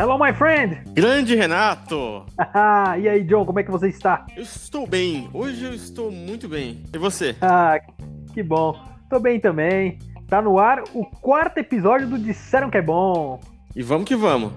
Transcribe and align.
Hello, 0.00 0.18
my 0.18 0.32
friend! 0.32 0.82
Grande 0.94 1.36
Renato! 1.36 2.24
e 2.98 3.06
aí, 3.06 3.22
John, 3.22 3.44
como 3.44 3.60
é 3.60 3.62
que 3.62 3.70
você 3.70 3.88
está? 3.88 4.24
Eu 4.34 4.44
estou 4.44 4.86
bem. 4.86 5.28
Hoje 5.30 5.62
eu 5.62 5.74
estou 5.74 6.10
muito 6.10 6.48
bem. 6.48 6.82
E 6.90 6.96
você? 6.96 7.36
Ah, 7.42 7.78
que 8.32 8.42
bom. 8.42 8.82
Tô 9.10 9.20
bem 9.20 9.38
também. 9.38 9.98
Tá 10.26 10.40
no 10.40 10.58
ar 10.58 10.82
o 10.94 11.04
quarto 11.04 11.58
episódio 11.58 12.08
do 12.08 12.18
Disseram 12.18 12.70
que 12.70 12.78
é 12.78 12.80
Bom. 12.80 13.40
E 13.76 13.82
vamos 13.82 14.08
que 14.08 14.16
vamos. 14.16 14.54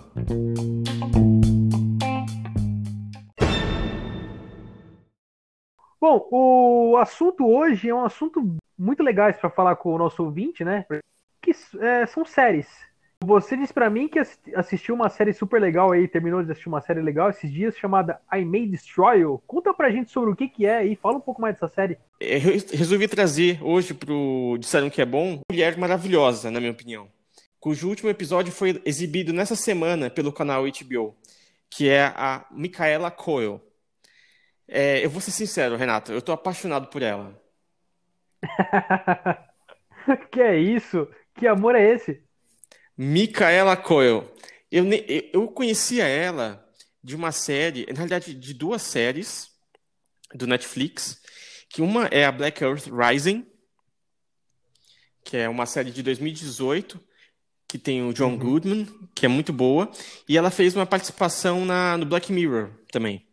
Bom, 6.00 6.26
o 6.32 6.96
assunto 6.96 7.46
hoje 7.46 7.90
é 7.90 7.94
um 7.94 8.06
assunto 8.06 8.56
muito 8.80 9.04
legal 9.04 9.34
para 9.34 9.50
falar 9.50 9.76
com 9.76 9.94
o 9.94 9.98
nosso 9.98 10.24
ouvinte, 10.24 10.64
né? 10.64 10.86
Que 11.42 11.52
é, 11.82 12.06
são 12.06 12.24
séries. 12.24 12.93
Você 13.26 13.56
disse 13.56 13.74
para 13.74 13.90
mim 13.90 14.10
que 14.10 14.20
assistiu 14.54 14.94
uma 14.94 15.08
série 15.08 15.32
super 15.32 15.62
legal 15.62 15.94
aí, 15.94 16.10
terminou 16.10 16.44
de 16.44 16.52
assistir 16.52 16.68
uma 16.68 16.82
série 16.82 17.02
legal 17.02 17.30
esses 17.30 17.50
dias 17.50 17.78
chamada 17.78 18.20
I 18.32 18.44
May 18.44 18.68
Destroy 18.68 19.22
You. 19.22 19.42
Conta 19.48 19.74
pra 19.74 19.90
gente 19.90 20.12
sobre 20.12 20.32
o 20.32 20.36
que 20.36 20.50
que 20.50 20.66
é 20.66 20.78
aí, 20.78 20.96
fala 20.98 21.18
um 21.18 21.22
pouco 21.22 21.42
mais 21.42 21.56
dessa 21.56 21.70
série. 21.70 21.98
Eu 22.20 22.52
resolvi 22.74 23.08
trazer 23.08 23.64
hoje 23.64 23.94
pro 23.94 24.58
Disseram 24.60 24.90
que 24.90 25.02
é 25.02 25.06
bom, 25.06 25.40
Mulher 25.50 25.78
Maravilhosa, 25.78 26.52
na 26.52 26.60
minha 26.60 26.74
opinião, 26.74 27.08
cujo 27.62 27.88
último 27.88 28.10
episódio 28.10 28.52
foi 28.52 28.82
exibido 28.84 29.32
nessa 29.32 29.56
semana 29.56 30.10
pelo 30.10 30.34
canal 30.34 30.64
HBO, 30.64 31.16
que 31.70 31.88
é 31.88 32.04
a 32.04 32.46
Micaela 32.52 33.10
Coyle. 33.10 33.62
É, 34.68 35.04
eu 35.04 35.10
vou 35.10 35.22
ser 35.22 35.32
sincero, 35.32 35.78
Renato, 35.78 36.12
eu 36.12 36.22
tô 36.22 36.34
apaixonado 36.34 36.88
por 36.88 37.02
ela. 37.02 37.42
que 40.30 40.42
é 40.42 40.58
isso? 40.58 41.08
Que 41.36 41.48
amor 41.48 41.76
é 41.76 41.90
esse? 41.90 42.22
Micaela 42.98 43.76
Coyle. 43.76 44.28
Eu, 44.72 44.86
eu 45.32 45.48
conhecia 45.48 46.06
ela 46.06 46.64
de 47.04 47.16
uma 47.16 47.32
série, 47.32 47.86
na 47.88 47.96
realidade, 47.96 48.34
de 48.34 48.54
duas 48.54 48.82
séries 48.82 49.52
do 50.34 50.48
Netflix, 50.48 51.22
que 51.70 51.82
uma 51.82 52.06
é 52.08 52.26
a 52.26 52.32
Black 52.32 52.64
Earth 52.64 52.88
Rising, 52.88 53.46
que 55.24 55.38
é 55.38 55.50
uma 55.50 55.66
série 55.66 55.92
de 55.92 56.02
2018, 56.02 57.00
que 57.68 57.78
tem 57.78 58.04
o 58.04 58.14
John 58.14 58.32
uhum. 58.32 58.38
Goodman, 58.38 58.88
que 59.16 59.26
é 59.26 59.30
muito 59.30 59.52
boa, 59.52 59.92
e 60.28 60.38
ela 60.38 60.52
fez 60.52 60.76
uma 60.76 60.86
participação 60.86 61.66
na, 61.66 61.98
no 61.98 62.06
Black 62.06 62.32
Mirror 62.32 62.70
também. 62.92 63.26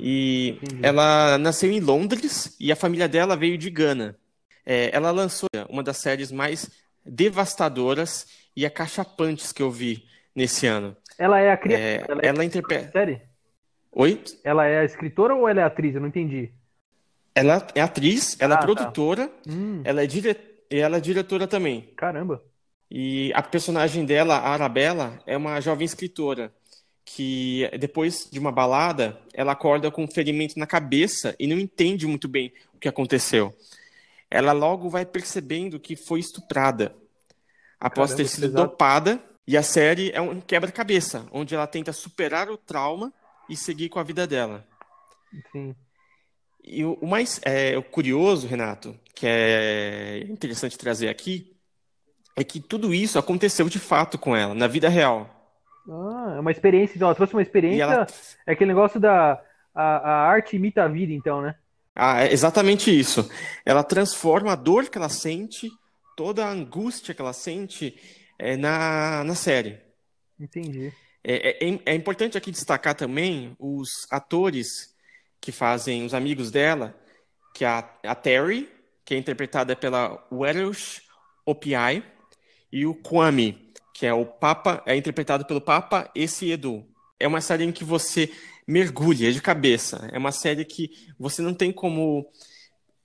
E 0.00 0.58
uhum. 0.62 0.80
ela 0.82 1.38
nasceu 1.38 1.70
em 1.70 1.80
Londres 1.80 2.56
e 2.58 2.72
a 2.72 2.76
família 2.76 3.08
dela 3.08 3.36
veio 3.36 3.58
de 3.58 3.70
Gana. 3.70 4.18
É, 4.64 4.90
ela 4.92 5.10
lançou 5.10 5.48
uma 5.68 5.82
das 5.82 5.98
séries 5.98 6.32
mais 6.32 6.70
devastadoras 7.04 8.26
e 8.56 8.64
acachapantes 8.66 9.52
que 9.52 9.62
eu 9.62 9.70
vi 9.70 10.04
nesse 10.34 10.66
ano. 10.66 10.96
Ela 11.18 11.40
é 11.40 11.50
a 11.50 11.56
criatura. 11.56 11.88
É, 11.88 12.04
ela, 12.08 12.22
é 12.22 12.26
ela 12.26 12.44
interpreta. 12.44 12.90
Série? 12.90 13.22
Oi? 13.90 14.22
Ela 14.42 14.66
é 14.66 14.80
a 14.80 14.84
escritora 14.84 15.34
ou 15.34 15.48
ela 15.48 15.60
é 15.60 15.64
atriz? 15.64 15.94
Eu 15.94 16.00
não 16.00 16.08
entendi. 16.08 16.50
Ela 17.34 17.66
é 17.74 17.80
atriz, 17.80 18.36
ela 18.40 18.54
é 18.54 18.56
ah, 18.56 18.60
é 18.60 18.62
produtora, 18.62 19.28
tá. 19.28 19.50
hum. 19.50 19.82
ela, 19.84 20.02
é 20.02 20.06
dire... 20.06 20.36
ela 20.70 20.98
é 20.98 21.00
diretora 21.00 21.46
também. 21.46 21.90
Caramba. 21.96 22.42
E 22.90 23.32
a 23.34 23.42
personagem 23.42 24.04
dela, 24.04 24.36
a 24.36 24.50
Arabella, 24.50 25.18
é 25.26 25.36
uma 25.36 25.60
jovem 25.60 25.84
escritora 25.84 26.52
que 27.04 27.68
depois 27.78 28.28
de 28.30 28.38
uma 28.38 28.52
balada, 28.52 29.18
ela 29.34 29.52
acorda 29.52 29.90
com 29.90 30.04
um 30.04 30.10
ferimento 30.10 30.58
na 30.58 30.66
cabeça 30.66 31.34
e 31.38 31.46
não 31.46 31.58
entende 31.58 32.06
muito 32.06 32.28
bem 32.28 32.52
o 32.74 32.78
que 32.78 32.88
aconteceu 32.88 33.52
ela 34.32 34.52
logo 34.52 34.88
vai 34.88 35.04
percebendo 35.04 35.78
que 35.78 35.94
foi 35.94 36.18
estuprada 36.18 36.96
após 37.78 38.12
Caramba, 38.12 38.16
ter 38.16 38.28
sido 38.34 38.48
pesado. 38.48 38.62
dopada. 38.62 39.22
E 39.46 39.56
a 39.56 39.62
série 39.62 40.10
é 40.12 40.20
um 40.20 40.40
quebra-cabeça, 40.40 41.26
onde 41.32 41.54
ela 41.54 41.66
tenta 41.66 41.92
superar 41.92 42.48
o 42.48 42.56
trauma 42.56 43.12
e 43.50 43.56
seguir 43.56 43.88
com 43.88 43.98
a 43.98 44.02
vida 44.02 44.26
dela. 44.26 44.66
Sim. 45.50 45.74
E 46.64 46.84
o, 46.84 46.96
mais 47.02 47.40
é, 47.44 47.76
o 47.76 47.82
curioso, 47.82 48.46
Renato, 48.46 48.98
que 49.14 49.26
é 49.26 50.24
interessante 50.28 50.78
trazer 50.78 51.08
aqui, 51.08 51.54
é 52.36 52.44
que 52.44 52.60
tudo 52.60 52.94
isso 52.94 53.18
aconteceu 53.18 53.68
de 53.68 53.80
fato 53.80 54.16
com 54.16 54.34
ela, 54.34 54.54
na 54.54 54.68
vida 54.68 54.88
real. 54.88 55.28
Ah, 55.90 56.34
é 56.36 56.40
uma 56.40 56.52
experiência, 56.52 56.94
então 56.94 57.08
ela 57.08 57.16
trouxe 57.16 57.34
uma 57.34 57.42
experiência. 57.42 57.82
Ela... 57.82 58.06
É 58.46 58.52
aquele 58.52 58.72
negócio 58.72 58.98
da. 58.98 59.42
A, 59.74 59.82
a 59.82 60.26
arte 60.28 60.54
imita 60.54 60.84
a 60.84 60.88
vida, 60.88 61.12
então, 61.12 61.42
né? 61.42 61.56
Ah, 61.94 62.24
é 62.24 62.32
exatamente 62.32 62.96
isso. 62.96 63.28
Ela 63.64 63.84
transforma 63.84 64.52
a 64.52 64.56
dor 64.56 64.88
que 64.88 64.98
ela 64.98 65.08
sente, 65.08 65.70
toda 66.16 66.44
a 66.44 66.50
angústia 66.50 67.14
que 67.14 67.20
ela 67.20 67.32
sente 67.32 67.94
é, 68.38 68.56
na, 68.56 69.22
na 69.24 69.34
série. 69.34 69.78
Entendi. 70.38 70.92
É, 71.24 71.64
é, 71.64 71.80
é, 71.86 71.94
importante 71.94 72.36
aqui 72.36 72.50
destacar 72.50 72.94
também 72.94 73.54
os 73.58 74.06
atores 74.10 74.92
que 75.40 75.52
fazem 75.52 76.04
os 76.04 76.14
amigos 76.14 76.50
dela, 76.50 76.98
que 77.54 77.64
é 77.64 77.68
a, 77.68 77.90
a 78.04 78.14
Terry, 78.14 78.68
que 79.04 79.14
é 79.14 79.18
interpretada 79.18 79.76
pela 79.76 80.26
Welsh 80.32 81.02
Opiai, 81.44 82.02
e 82.72 82.86
o 82.86 82.94
Kwame, 82.94 83.72
que 83.94 84.06
é 84.06 84.14
o 84.14 84.24
Papa, 84.24 84.82
é 84.86 84.96
interpretado 84.96 85.44
pelo 85.44 85.60
Papa 85.60 86.10
Esse 86.14 86.50
Edu. 86.50 86.86
É 87.20 87.28
uma 87.28 87.40
série 87.40 87.64
em 87.64 87.70
que 87.70 87.84
você 87.84 88.32
mergulha 88.66 89.32
de 89.32 89.40
cabeça. 89.40 90.08
É 90.12 90.18
uma 90.18 90.32
série 90.32 90.64
que 90.64 90.90
você 91.18 91.42
não 91.42 91.54
tem 91.54 91.72
como 91.72 92.26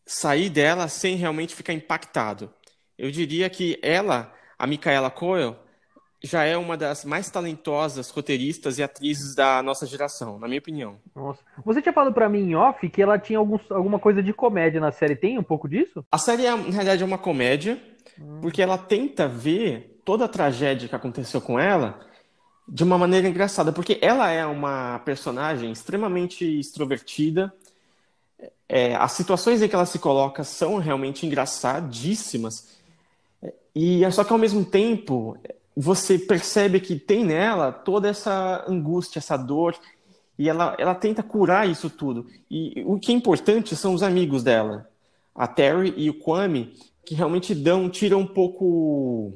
sair 0.05 0.49
dela 0.49 0.87
sem 0.87 1.15
realmente 1.15 1.55
ficar 1.55 1.73
impactado. 1.73 2.51
Eu 2.97 3.11
diria 3.11 3.49
que 3.49 3.77
ela, 3.81 4.33
a 4.57 4.65
Micaela 4.65 5.11
Coyle, 5.11 5.55
já 6.23 6.43
é 6.43 6.57
uma 6.57 6.75
das 6.75 7.05
mais 7.05 7.29
talentosas 7.29 8.09
roteiristas 8.09 8.79
e 8.79 8.83
atrizes 8.83 9.35
da 9.35 9.61
nossa 9.61 9.85
geração, 9.85 10.39
na 10.39 10.47
minha 10.47 10.59
opinião. 10.59 10.97
Nossa. 11.15 11.39
Você 11.63 11.81
tinha 11.81 11.93
falado 11.93 12.13
para 12.13 12.27
mim 12.27 12.49
em 12.49 12.55
off 12.55 12.89
que 12.89 13.01
ela 13.01 13.19
tinha 13.19 13.37
alguns, 13.37 13.69
alguma 13.69 13.99
coisa 13.99 14.23
de 14.23 14.33
comédia 14.33 14.81
na 14.81 14.91
série. 14.91 15.15
Tem 15.15 15.37
um 15.37 15.43
pouco 15.43 15.69
disso? 15.69 16.03
A 16.11 16.17
série, 16.17 16.43
na 16.43 16.55
realidade, 16.55 17.03
é 17.03 17.05
uma 17.05 17.19
comédia, 17.19 17.79
hum. 18.19 18.39
porque 18.41 18.61
ela 18.61 18.77
tenta 18.77 19.27
ver 19.27 20.01
toda 20.03 20.25
a 20.25 20.29
tragédia 20.29 20.89
que 20.89 20.95
aconteceu 20.95 21.39
com 21.39 21.59
ela 21.59 21.99
de 22.67 22.83
uma 22.83 22.97
maneira 22.97 23.29
engraçada, 23.29 23.71
porque 23.71 23.97
ela 24.01 24.29
é 24.29 24.45
uma 24.45 24.99
personagem 24.99 25.71
extremamente 25.71 26.43
extrovertida. 26.59 27.53
É, 28.67 28.93
as 28.95 29.13
situações 29.13 29.61
em 29.61 29.69
que 29.69 29.75
ela 29.75 29.85
se 29.85 29.99
coloca 29.99 30.43
são 30.43 30.77
realmente 30.77 31.25
engraçadíssimas. 31.25 32.77
E 33.73 34.03
é 34.03 34.11
só 34.11 34.23
que 34.23 34.33
ao 34.33 34.39
mesmo 34.39 34.65
tempo 34.65 35.37
você 35.75 36.19
percebe 36.19 36.81
que 36.81 36.97
tem 36.97 37.23
nela 37.23 37.71
toda 37.71 38.09
essa 38.09 38.65
angústia, 38.67 39.19
essa 39.19 39.37
dor, 39.37 39.79
e 40.37 40.49
ela, 40.49 40.75
ela 40.77 40.93
tenta 40.93 41.23
curar 41.23 41.69
isso 41.69 41.89
tudo. 41.89 42.27
E 42.51 42.83
o 42.85 42.99
que 42.99 43.11
é 43.11 43.15
importante 43.15 43.75
são 43.75 43.93
os 43.93 44.03
amigos 44.03 44.43
dela, 44.43 44.89
a 45.33 45.47
Terry 45.47 45.93
e 45.95 46.09
o 46.09 46.13
Kwame, 46.13 46.75
que 47.05 47.15
realmente 47.15 47.55
dão, 47.55 47.89
tiram 47.89 48.19
um 48.19 48.27
pouco 48.27 49.33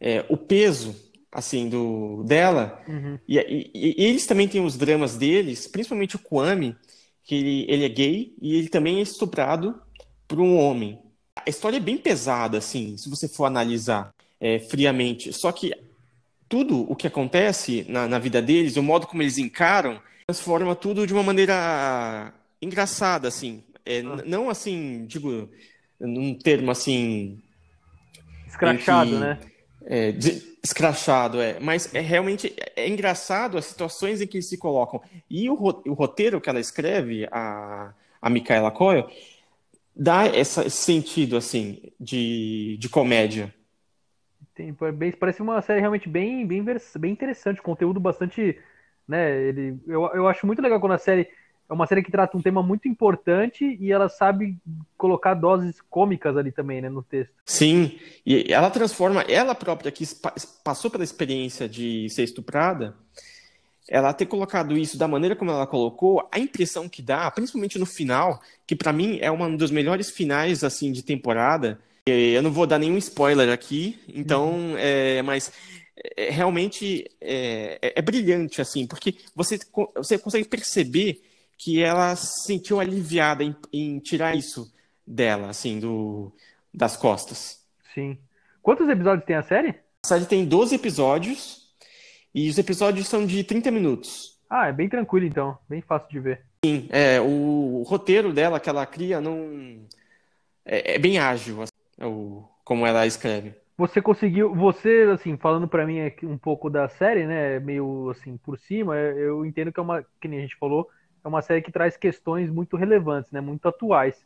é, 0.00 0.24
o 0.28 0.36
peso 0.36 0.94
assim, 1.32 1.68
do 1.68 2.22
dela. 2.24 2.82
Uhum. 2.86 3.18
E, 3.26 3.38
e, 3.38 3.70
e, 3.74 4.04
eles 4.04 4.26
também 4.26 4.46
têm 4.46 4.62
os 4.62 4.76
dramas 4.76 5.16
deles, 5.16 5.66
principalmente 5.66 6.16
o 6.16 6.18
Kwame, 6.18 6.76
que 7.24 7.34
ele, 7.34 7.66
ele 7.68 7.84
é 7.84 7.88
gay 7.88 8.34
e 8.40 8.56
ele 8.56 8.68
também 8.68 8.98
é 8.98 9.02
estuprado 9.02 9.80
por 10.28 10.38
um 10.38 10.56
homem. 10.58 10.98
A 11.34 11.48
história 11.48 11.78
é 11.78 11.80
bem 11.80 11.96
pesada, 11.96 12.58
assim, 12.58 12.96
se 12.98 13.08
você 13.08 13.26
for 13.26 13.46
analisar 13.46 14.12
é, 14.38 14.58
friamente. 14.58 15.32
Só 15.32 15.50
que 15.50 15.72
tudo 16.48 16.82
o 16.90 16.94
que 16.94 17.06
acontece 17.06 17.86
na, 17.88 18.06
na 18.06 18.18
vida 18.18 18.42
deles, 18.42 18.76
o 18.76 18.82
modo 18.82 19.06
como 19.06 19.22
eles 19.22 19.38
encaram, 19.38 20.00
transforma 20.26 20.76
tudo 20.76 21.06
de 21.06 21.14
uma 21.14 21.22
maneira 21.22 22.34
engraçada, 22.60 23.28
assim. 23.28 23.64
É, 23.86 24.00
ah. 24.00 24.22
Não 24.26 24.50
assim, 24.50 25.06
digo, 25.06 25.48
num 25.98 26.34
termo 26.34 26.70
assim. 26.70 27.42
Escrachado, 28.46 29.10
que, 29.10 29.16
né? 29.16 29.38
É, 29.86 30.12
de, 30.12 30.52
escrachado, 30.62 31.40
é. 31.40 31.58
Mas 31.60 31.92
é 31.94 32.00
realmente 32.00 32.54
é 32.76 32.88
engraçado 32.88 33.58
as 33.58 33.64
situações 33.64 34.20
em 34.20 34.26
que 34.26 34.40
se 34.40 34.56
colocam. 34.56 35.02
E 35.28 35.50
o, 35.50 35.54
o 35.54 35.92
roteiro 35.92 36.40
que 36.40 36.48
ela 36.48 36.60
escreve, 36.60 37.26
a, 37.30 37.92
a 38.20 38.30
Micaela 38.30 38.70
Coyle, 38.70 39.04
dá 39.94 40.26
essa, 40.26 40.66
esse 40.66 40.76
sentido, 40.76 41.36
assim, 41.36 41.82
de, 41.98 42.76
de 42.78 42.88
comédia. 42.88 43.52
Tem, 44.54 44.74
parece 45.18 45.42
uma 45.42 45.60
série 45.62 45.80
realmente 45.80 46.08
bem, 46.08 46.46
bem, 46.46 46.64
bem 46.98 47.12
interessante, 47.12 47.62
conteúdo 47.62 47.98
bastante. 47.98 48.58
Né, 49.08 49.48
ele, 49.48 49.80
eu, 49.86 50.02
eu 50.14 50.28
acho 50.28 50.46
muito 50.46 50.62
legal 50.62 50.78
quando 50.78 50.92
a 50.92 50.98
série 50.98 51.28
é 51.72 51.74
uma 51.74 51.86
série 51.86 52.02
que 52.02 52.10
trata 52.10 52.36
um 52.36 52.42
tema 52.42 52.62
muito 52.62 52.86
importante 52.86 53.78
e 53.80 53.90
ela 53.90 54.06
sabe 54.06 54.58
colocar 54.96 55.32
doses 55.32 55.80
cômicas 55.88 56.36
ali 56.36 56.52
também, 56.52 56.82
né, 56.82 56.90
no 56.90 57.02
texto. 57.02 57.32
Sim, 57.46 57.98
e 58.26 58.52
ela 58.52 58.70
transforma, 58.70 59.22
ela 59.22 59.54
própria 59.54 59.90
que 59.90 60.04
passou 60.62 60.90
pela 60.90 61.02
experiência 61.02 61.66
de 61.66 62.10
ser 62.10 62.24
estuprada, 62.24 62.94
ela 63.88 64.12
ter 64.12 64.26
colocado 64.26 64.76
isso 64.76 64.98
da 64.98 65.08
maneira 65.08 65.34
como 65.34 65.50
ela 65.50 65.66
colocou, 65.66 66.28
a 66.30 66.38
impressão 66.38 66.90
que 66.90 67.00
dá, 67.00 67.30
principalmente 67.30 67.78
no 67.78 67.86
final, 67.86 68.38
que 68.66 68.76
para 68.76 68.92
mim 68.92 69.18
é 69.22 69.30
um 69.30 69.56
dos 69.56 69.70
melhores 69.70 70.10
finais 70.10 70.62
assim 70.62 70.92
de 70.92 71.02
temporada, 71.02 71.80
Eu 72.04 72.42
não 72.42 72.52
vou 72.52 72.66
dar 72.66 72.78
nenhum 72.78 72.98
spoiler 72.98 73.48
aqui, 73.48 73.98
então, 74.08 74.50
uhum. 74.50 74.76
é, 74.76 75.22
mas 75.22 75.50
é, 76.16 76.30
realmente 76.30 77.08
é, 77.20 77.78
é, 77.80 77.92
é, 77.96 78.02
brilhante, 78.02 78.60
assim, 78.60 78.86
porque 78.86 79.14
você, 79.34 79.58
você 79.96 80.18
consegue 80.18 80.48
perceber 80.48 81.22
que 81.58 81.82
ela 81.82 82.14
se 82.16 82.46
sentiu 82.46 82.80
aliviada 82.80 83.44
em, 83.44 83.54
em 83.72 83.98
tirar 83.98 84.36
isso 84.36 84.72
dela, 85.06 85.50
assim, 85.50 85.78
do, 85.78 86.32
das 86.72 86.96
costas. 86.96 87.64
Sim. 87.94 88.18
Quantos 88.62 88.88
episódios 88.88 89.26
tem 89.26 89.36
a 89.36 89.42
série? 89.42 89.74
A 90.04 90.08
série 90.08 90.24
tem 90.24 90.44
12 90.44 90.74
episódios 90.74 91.72
e 92.34 92.48
os 92.48 92.58
episódios 92.58 93.08
são 93.08 93.26
de 93.26 93.44
30 93.44 93.70
minutos. 93.70 94.40
Ah, 94.48 94.68
é 94.68 94.72
bem 94.72 94.88
tranquilo 94.88 95.26
então, 95.26 95.58
bem 95.68 95.80
fácil 95.80 96.08
de 96.10 96.20
ver. 96.20 96.44
Sim, 96.64 96.88
é, 96.90 97.20
o, 97.20 97.80
o 97.80 97.82
roteiro 97.82 98.32
dela 98.32 98.60
que 98.60 98.68
ela 98.68 98.86
cria 98.86 99.20
não 99.20 99.84
é, 100.64 100.94
é 100.94 100.98
bem 100.98 101.18
ágil, 101.18 101.62
assim, 101.62 101.72
o, 102.06 102.44
como 102.64 102.86
ela 102.86 103.06
escreve. 103.06 103.54
Você 103.76 104.00
conseguiu, 104.00 104.54
você 104.54 105.08
assim, 105.12 105.36
falando 105.36 105.66
para 105.66 105.86
mim 105.86 106.00
aqui 106.02 106.26
um 106.26 106.38
pouco 106.38 106.70
da 106.70 106.88
série, 106.88 107.26
né, 107.26 107.58
meio 107.58 108.10
assim 108.10 108.36
por 108.36 108.58
cima, 108.58 108.96
eu 108.96 109.44
entendo 109.44 109.72
que 109.72 109.80
é 109.80 109.82
uma, 109.82 110.04
que 110.20 110.28
nem 110.28 110.38
a 110.38 110.42
gente 110.42 110.56
falou, 110.56 110.88
é 111.24 111.28
uma 111.28 111.42
série 111.42 111.62
que 111.62 111.72
traz 111.72 111.96
questões 111.96 112.50
muito 112.50 112.76
relevantes, 112.76 113.30
né, 113.30 113.40
muito 113.40 113.66
atuais. 113.68 114.24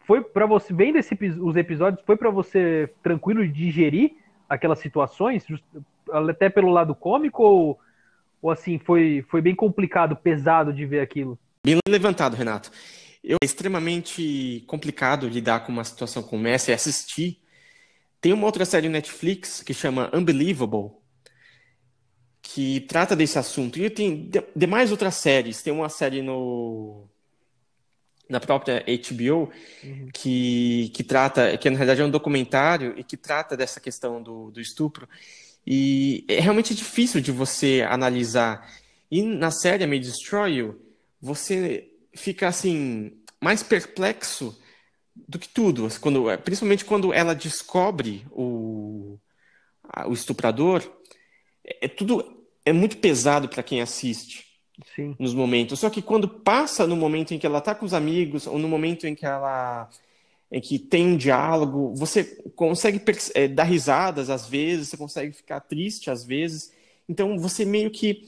Foi 0.00 0.22
para 0.22 0.46
você, 0.46 0.72
vendo 0.72 0.96
esse, 0.96 1.14
os 1.40 1.56
episódios, 1.56 2.02
foi 2.06 2.16
para 2.16 2.30
você 2.30 2.90
tranquilo 3.02 3.46
digerir 3.46 4.12
aquelas 4.48 4.78
situações, 4.78 5.44
até 6.10 6.48
pelo 6.48 6.70
lado 6.70 6.94
cômico 6.94 7.42
ou, 7.42 7.78
ou 8.40 8.50
assim, 8.50 8.78
foi, 8.78 9.24
foi 9.28 9.42
bem 9.42 9.54
complicado, 9.54 10.16
pesado 10.16 10.72
de 10.72 10.86
ver 10.86 11.00
aquilo? 11.00 11.38
Bem 11.62 11.78
levantado, 11.86 12.34
Renato. 12.34 12.70
Eu, 13.22 13.36
é 13.42 13.44
extremamente 13.44 14.64
complicado 14.66 15.28
lidar 15.28 15.60
com 15.60 15.72
uma 15.72 15.84
situação 15.84 16.22
como 16.22 16.46
essa 16.46 16.70
e 16.70 16.74
assistir. 16.74 17.38
Tem 18.20 18.32
uma 18.32 18.46
outra 18.46 18.64
série 18.64 18.88
Netflix 18.88 19.62
que 19.62 19.74
chama 19.74 20.10
Unbelievable, 20.14 20.92
que 22.58 22.80
trata 22.80 23.14
desse 23.14 23.38
assunto. 23.38 23.78
E 23.78 23.88
tem 23.88 24.28
demais 24.56 24.90
outras 24.90 25.14
séries. 25.14 25.62
Tem 25.62 25.72
uma 25.72 25.88
série 25.88 26.22
no 26.22 27.04
na 28.28 28.40
própria 28.40 28.84
HBO 28.84 29.48
uhum. 29.84 30.08
que, 30.12 30.90
que 30.92 31.04
trata, 31.04 31.56
que 31.56 31.70
na 31.70 31.76
realidade 31.76 32.02
é 32.02 32.04
um 32.04 32.10
documentário 32.10 32.94
e 32.96 33.04
que 33.04 33.16
trata 33.16 33.56
dessa 33.56 33.78
questão 33.78 34.20
do, 34.20 34.50
do 34.50 34.60
estupro. 34.60 35.08
E 35.64 36.24
é 36.26 36.40
realmente 36.40 36.74
difícil 36.74 37.20
de 37.20 37.30
você 37.30 37.86
analisar. 37.88 38.68
E 39.08 39.22
na 39.22 39.52
série 39.52 39.86
May 39.86 40.00
Destroy 40.00 40.56
You, 40.56 40.80
você 41.22 41.88
fica 42.12 42.48
assim 42.48 43.12
mais 43.40 43.62
perplexo 43.62 44.60
do 45.14 45.38
que 45.38 45.48
tudo, 45.48 45.86
quando, 46.00 46.24
principalmente 46.38 46.84
quando 46.84 47.14
ela 47.14 47.36
descobre 47.36 48.26
o, 48.32 49.16
o 50.06 50.12
estuprador, 50.12 50.82
é, 51.64 51.86
é 51.86 51.88
tudo 51.88 52.37
é 52.68 52.72
muito 52.72 52.98
pesado 52.98 53.48
para 53.48 53.62
quem 53.62 53.80
assiste 53.80 54.46
Sim. 54.94 55.16
nos 55.18 55.34
momentos. 55.34 55.80
Só 55.80 55.88
que 55.90 56.02
quando 56.02 56.28
passa 56.28 56.86
no 56.86 56.96
momento 56.96 57.32
em 57.32 57.38
que 57.38 57.46
ela 57.46 57.58
está 57.58 57.74
com 57.74 57.86
os 57.86 57.94
amigos 57.94 58.46
ou 58.46 58.58
no 58.58 58.68
momento 58.68 59.06
em 59.06 59.14
que 59.14 59.26
ela 59.26 59.88
em 60.50 60.60
que 60.62 60.78
tem 60.78 61.08
um 61.08 61.16
diálogo, 61.16 61.94
você 61.94 62.24
consegue 62.56 63.02
é, 63.34 63.46
dar 63.46 63.64
risadas 63.64 64.30
às 64.30 64.48
vezes, 64.48 64.88
você 64.88 64.96
consegue 64.96 65.32
ficar 65.32 65.60
triste 65.60 66.10
às 66.10 66.24
vezes. 66.24 66.72
Então 67.08 67.38
você 67.38 67.64
meio 67.64 67.90
que 67.90 68.24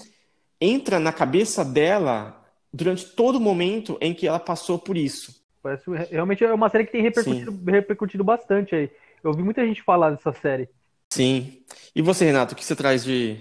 entra 0.60 0.98
na 0.98 1.12
cabeça 1.12 1.64
dela 1.64 2.44
durante 2.72 3.06
todo 3.06 3.36
o 3.36 3.40
momento 3.40 3.96
em 4.00 4.12
que 4.12 4.26
ela 4.26 4.38
passou 4.38 4.78
por 4.78 4.96
isso. 4.96 5.40
Parece, 5.62 5.90
realmente 6.10 6.44
é 6.44 6.52
uma 6.52 6.68
série 6.68 6.84
que 6.84 6.92
tem 6.92 7.02
repercutido, 7.02 7.70
repercutido 7.70 8.24
bastante 8.24 8.74
aí. 8.74 8.90
Eu 9.22 9.30
ouvi 9.30 9.42
muita 9.42 9.66
gente 9.66 9.82
falar 9.82 10.10
dessa 10.10 10.32
série. 10.32 10.68
Sim. 11.10 11.62
E 11.94 12.00
você, 12.00 12.24
Renato, 12.24 12.54
o 12.54 12.56
que 12.56 12.64
você 12.64 12.76
traz 12.76 13.04
de. 13.04 13.36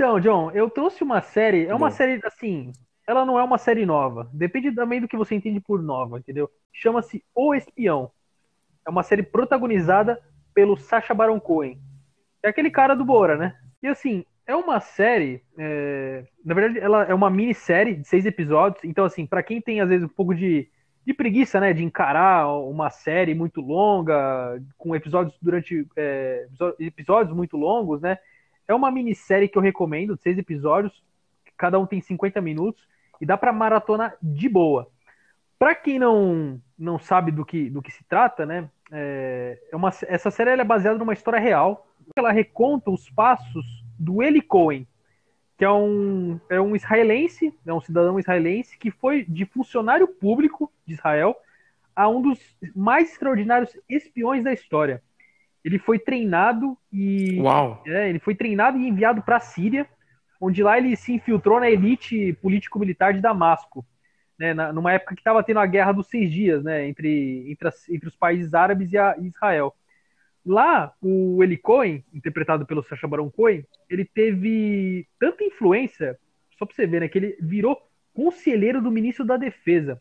Então, 0.00 0.18
John, 0.18 0.50
eu 0.52 0.70
trouxe 0.70 1.04
uma 1.04 1.20
série. 1.20 1.66
É 1.66 1.74
uma 1.74 1.90
Bom. 1.90 1.94
série, 1.94 2.18
assim. 2.24 2.72
Ela 3.06 3.26
não 3.26 3.38
é 3.38 3.44
uma 3.44 3.58
série 3.58 3.84
nova. 3.84 4.30
Depende 4.32 4.72
também 4.72 4.98
do 4.98 5.06
que 5.06 5.14
você 5.14 5.34
entende 5.34 5.60
por 5.60 5.82
nova, 5.82 6.18
entendeu? 6.18 6.48
Chama-se 6.72 7.22
O 7.34 7.54
Espião. 7.54 8.10
É 8.86 8.88
uma 8.88 9.02
série 9.02 9.22
protagonizada 9.22 10.18
pelo 10.54 10.74
Sacha 10.74 11.12
Baron 11.12 11.38
Cohen. 11.38 11.78
É 12.42 12.48
aquele 12.48 12.70
cara 12.70 12.94
do 12.96 13.04
Bora, 13.04 13.36
né? 13.36 13.54
E 13.82 13.88
assim, 13.88 14.24
é 14.46 14.56
uma 14.56 14.80
série, 14.80 15.42
é... 15.58 16.24
na 16.42 16.54
verdade, 16.54 16.78
ela 16.78 17.04
é 17.04 17.12
uma 17.12 17.28
minissérie 17.28 17.96
de 17.96 18.08
seis 18.08 18.24
episódios. 18.24 18.82
Então, 18.84 19.04
assim, 19.04 19.26
para 19.26 19.42
quem 19.42 19.60
tem 19.60 19.82
às 19.82 19.90
vezes 19.90 20.06
um 20.06 20.08
pouco 20.08 20.34
de, 20.34 20.66
de 21.04 21.12
preguiça, 21.12 21.60
né, 21.60 21.74
de 21.74 21.84
encarar 21.84 22.48
uma 22.48 22.88
série 22.88 23.34
muito 23.34 23.60
longa, 23.60 24.62
com 24.78 24.96
episódios 24.96 25.36
durante 25.42 25.86
é... 25.94 26.46
episódios 26.78 27.36
muito 27.36 27.58
longos, 27.58 28.00
né? 28.00 28.16
É 28.70 28.74
uma 28.74 28.88
minissérie 28.88 29.48
que 29.48 29.58
eu 29.58 29.62
recomendo, 29.62 30.16
seis 30.16 30.38
episódios, 30.38 31.02
cada 31.56 31.76
um 31.76 31.86
tem 31.86 32.00
50 32.00 32.40
minutos 32.40 32.86
e 33.20 33.26
dá 33.26 33.36
para 33.36 33.52
maratona 33.52 34.14
de 34.22 34.48
boa. 34.48 34.88
Para 35.58 35.74
quem 35.74 35.98
não 35.98 36.62
não 36.78 36.96
sabe 36.96 37.32
do 37.32 37.44
que, 37.44 37.68
do 37.68 37.82
que 37.82 37.90
se 37.90 38.04
trata, 38.04 38.46
né? 38.46 38.70
É, 38.92 39.58
é 39.72 39.74
uma, 39.74 39.90
essa 40.06 40.30
série 40.30 40.50
é 40.50 40.64
baseada 40.64 40.96
numa 41.00 41.12
história 41.12 41.40
real. 41.40 41.84
Ela 42.14 42.30
reconta 42.30 42.92
os 42.92 43.10
passos 43.10 43.66
do 43.98 44.22
Eli 44.22 44.40
Cohen, 44.40 44.86
que 45.58 45.64
é 45.64 45.70
um, 45.72 46.38
é 46.48 46.60
um 46.60 46.76
israelense, 46.76 47.52
é 47.66 47.74
um 47.74 47.80
cidadão 47.80 48.20
israelense 48.20 48.78
que 48.78 48.92
foi 48.92 49.24
de 49.24 49.46
funcionário 49.46 50.06
público 50.06 50.72
de 50.86 50.94
Israel 50.94 51.36
a 51.96 52.08
um 52.08 52.22
dos 52.22 52.38
mais 52.74 53.10
extraordinários 53.10 53.76
espiões 53.88 54.44
da 54.44 54.52
história. 54.52 55.02
Ele 55.64 55.78
foi 55.78 55.98
treinado 55.98 56.76
e 56.92 57.40
Uau. 57.40 57.82
É, 57.86 58.08
ele 58.08 58.18
foi 58.18 58.34
treinado 58.34 58.78
e 58.78 58.88
enviado 58.88 59.22
para 59.22 59.36
a 59.36 59.40
Síria, 59.40 59.86
onde 60.40 60.62
lá 60.62 60.78
ele 60.78 60.96
se 60.96 61.12
infiltrou 61.12 61.60
na 61.60 61.70
elite 61.70 62.32
político-militar 62.40 63.12
de 63.12 63.20
Damasco, 63.20 63.84
né, 64.38 64.54
na, 64.54 64.72
numa 64.72 64.92
época 64.92 65.14
que 65.14 65.20
estava 65.20 65.42
tendo 65.42 65.60
a 65.60 65.66
guerra 65.66 65.92
dos 65.92 66.06
seis 66.06 66.32
dias, 66.32 66.64
né, 66.64 66.88
entre, 66.88 67.50
entre, 67.50 67.68
as, 67.68 67.88
entre 67.90 68.08
os 68.08 68.16
países 68.16 68.54
árabes 68.54 68.90
e, 68.90 68.96
a, 68.96 69.14
e 69.18 69.26
Israel. 69.26 69.74
Lá, 70.44 70.94
o 71.02 71.44
Eli 71.44 71.58
Cohen, 71.58 72.02
interpretado 72.14 72.64
pelo 72.64 72.82
Sacha 72.82 73.06
Baron 73.06 73.30
Cohen, 73.30 73.66
ele 73.90 74.06
teve 74.06 75.06
tanta 75.18 75.44
influência, 75.44 76.18
só 76.58 76.64
pra 76.64 76.74
você 76.74 76.86
ver, 76.86 77.00
né, 77.00 77.08
que 77.08 77.18
ele 77.18 77.36
virou 77.40 77.78
conselheiro 78.14 78.80
do 78.80 78.90
ministro 78.90 79.26
da 79.26 79.36
Defesa. 79.36 80.00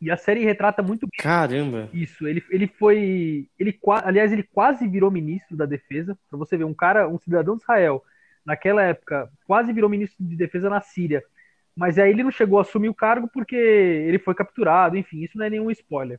E 0.00 0.10
a 0.10 0.16
série 0.16 0.44
retrata 0.44 0.82
muito 0.82 1.06
bem. 1.06 1.18
Caramba! 1.18 1.88
Isso, 1.92 2.26
ele, 2.26 2.44
ele 2.50 2.66
foi. 2.66 3.48
Ele, 3.58 3.78
aliás, 4.04 4.32
ele 4.32 4.42
quase 4.42 4.86
virou 4.86 5.10
ministro 5.10 5.56
da 5.56 5.64
Defesa. 5.64 6.16
Pra 6.28 6.38
você 6.38 6.56
ver, 6.56 6.64
um 6.64 6.74
cara, 6.74 7.08
um 7.08 7.18
cidadão 7.18 7.56
de 7.56 7.62
Israel, 7.62 8.04
naquela 8.44 8.82
época, 8.82 9.30
quase 9.46 9.72
virou 9.72 9.88
ministro 9.88 10.24
de 10.24 10.36
Defesa 10.36 10.68
na 10.68 10.80
Síria. 10.80 11.22
Mas 11.74 11.98
aí 11.98 12.10
ele 12.10 12.22
não 12.22 12.30
chegou 12.30 12.58
a 12.58 12.62
assumir 12.62 12.88
o 12.88 12.94
cargo 12.94 13.28
porque 13.32 13.56
ele 13.56 14.18
foi 14.18 14.34
capturado, 14.34 14.96
enfim, 14.96 15.22
isso 15.22 15.36
não 15.36 15.44
é 15.44 15.50
nenhum 15.50 15.70
spoiler. 15.70 16.18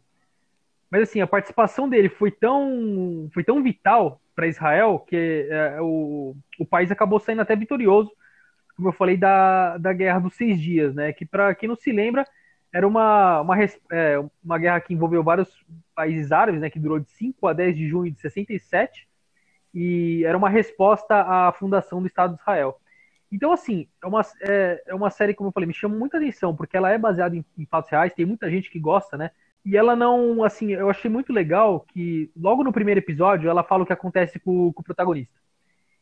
Mas 0.90 1.04
assim, 1.04 1.20
a 1.20 1.28
participação 1.28 1.90
dele 1.90 2.10
foi 2.10 2.32
tão, 2.32 3.28
foi 3.34 3.44
tão 3.44 3.62
vital 3.64 4.22
para 4.36 4.48
Israel 4.48 5.00
que 5.00 5.48
é, 5.50 5.82
o, 5.82 6.36
o 6.60 6.66
país 6.66 6.92
acabou 6.92 7.20
saindo 7.20 7.42
até 7.42 7.56
vitorioso, 7.56 8.12
como 8.76 8.90
eu 8.90 8.94
falei, 8.94 9.18
da, 9.18 9.78
da 9.80 9.92
Guerra 9.92 10.20
dos 10.20 10.36
Seis 10.36 10.62
Dias, 10.62 10.94
né? 10.94 11.12
Que 11.12 11.26
para 11.26 11.56
quem 11.56 11.68
não 11.68 11.76
se 11.76 11.92
lembra, 11.92 12.24
era 12.74 12.88
uma, 12.88 13.42
uma, 13.42 13.56
é, 13.64 14.18
uma 14.44 14.58
guerra 14.58 14.82
que 14.82 14.94
envolveu 14.94 15.24
vários 15.24 15.50
países 15.96 16.32
árabes, 16.32 16.62
né? 16.62 16.70
Que 16.70 16.80
durou 16.80 17.00
de 17.00 17.10
5 17.12 17.48
a 17.48 17.54
10 17.54 17.76
de 17.76 17.88
junho 17.88 18.12
de 18.12 18.20
67 18.20 19.08
e 19.74 20.24
era 20.26 20.38
uma 20.38 20.50
resposta 20.50 21.16
à 21.22 21.52
fundação 21.52 22.02
do 22.02 22.08
Estado 22.08 22.36
de 22.36 22.42
Israel. 22.42 22.80
Então, 23.32 23.52
assim, 23.52 23.88
é 24.02 24.08
uma, 24.08 24.22
é, 24.42 24.84
é 24.88 24.96
uma 24.96 25.10
série, 25.10 25.34
como 25.34 25.50
eu 25.50 25.54
falei, 25.54 25.68
me 25.68 25.74
chama 25.74 25.96
muita 25.96 26.18
atenção, 26.18 26.56
porque 26.56 26.78
ela 26.78 26.90
é 26.92 26.98
baseada 26.98 27.36
em, 27.36 27.44
em 27.58 27.66
fatos 27.66 27.92
reais, 27.92 28.14
tem 28.14 28.26
muita 28.26 28.50
gente 28.50 28.70
que 28.70 28.80
gosta, 28.80 29.18
né? 29.18 29.32
E 29.66 29.76
ela 29.76 29.96
não, 29.96 30.44
assim, 30.44 30.72
eu 30.72 30.90
achei 30.90 31.12
muito 31.12 31.34
legal 31.34 31.82
que 31.90 32.32
logo 32.36 32.64
no 32.64 32.72
primeiro 32.72 33.00
episódio 33.00 33.50
ela 33.50 33.64
fala 33.64 33.84
o 33.84 33.86
que 33.86 33.92
acontece 33.92 34.40
com, 34.40 34.72
com 34.72 34.82
o 34.82 34.84
protagonista. 34.84 35.36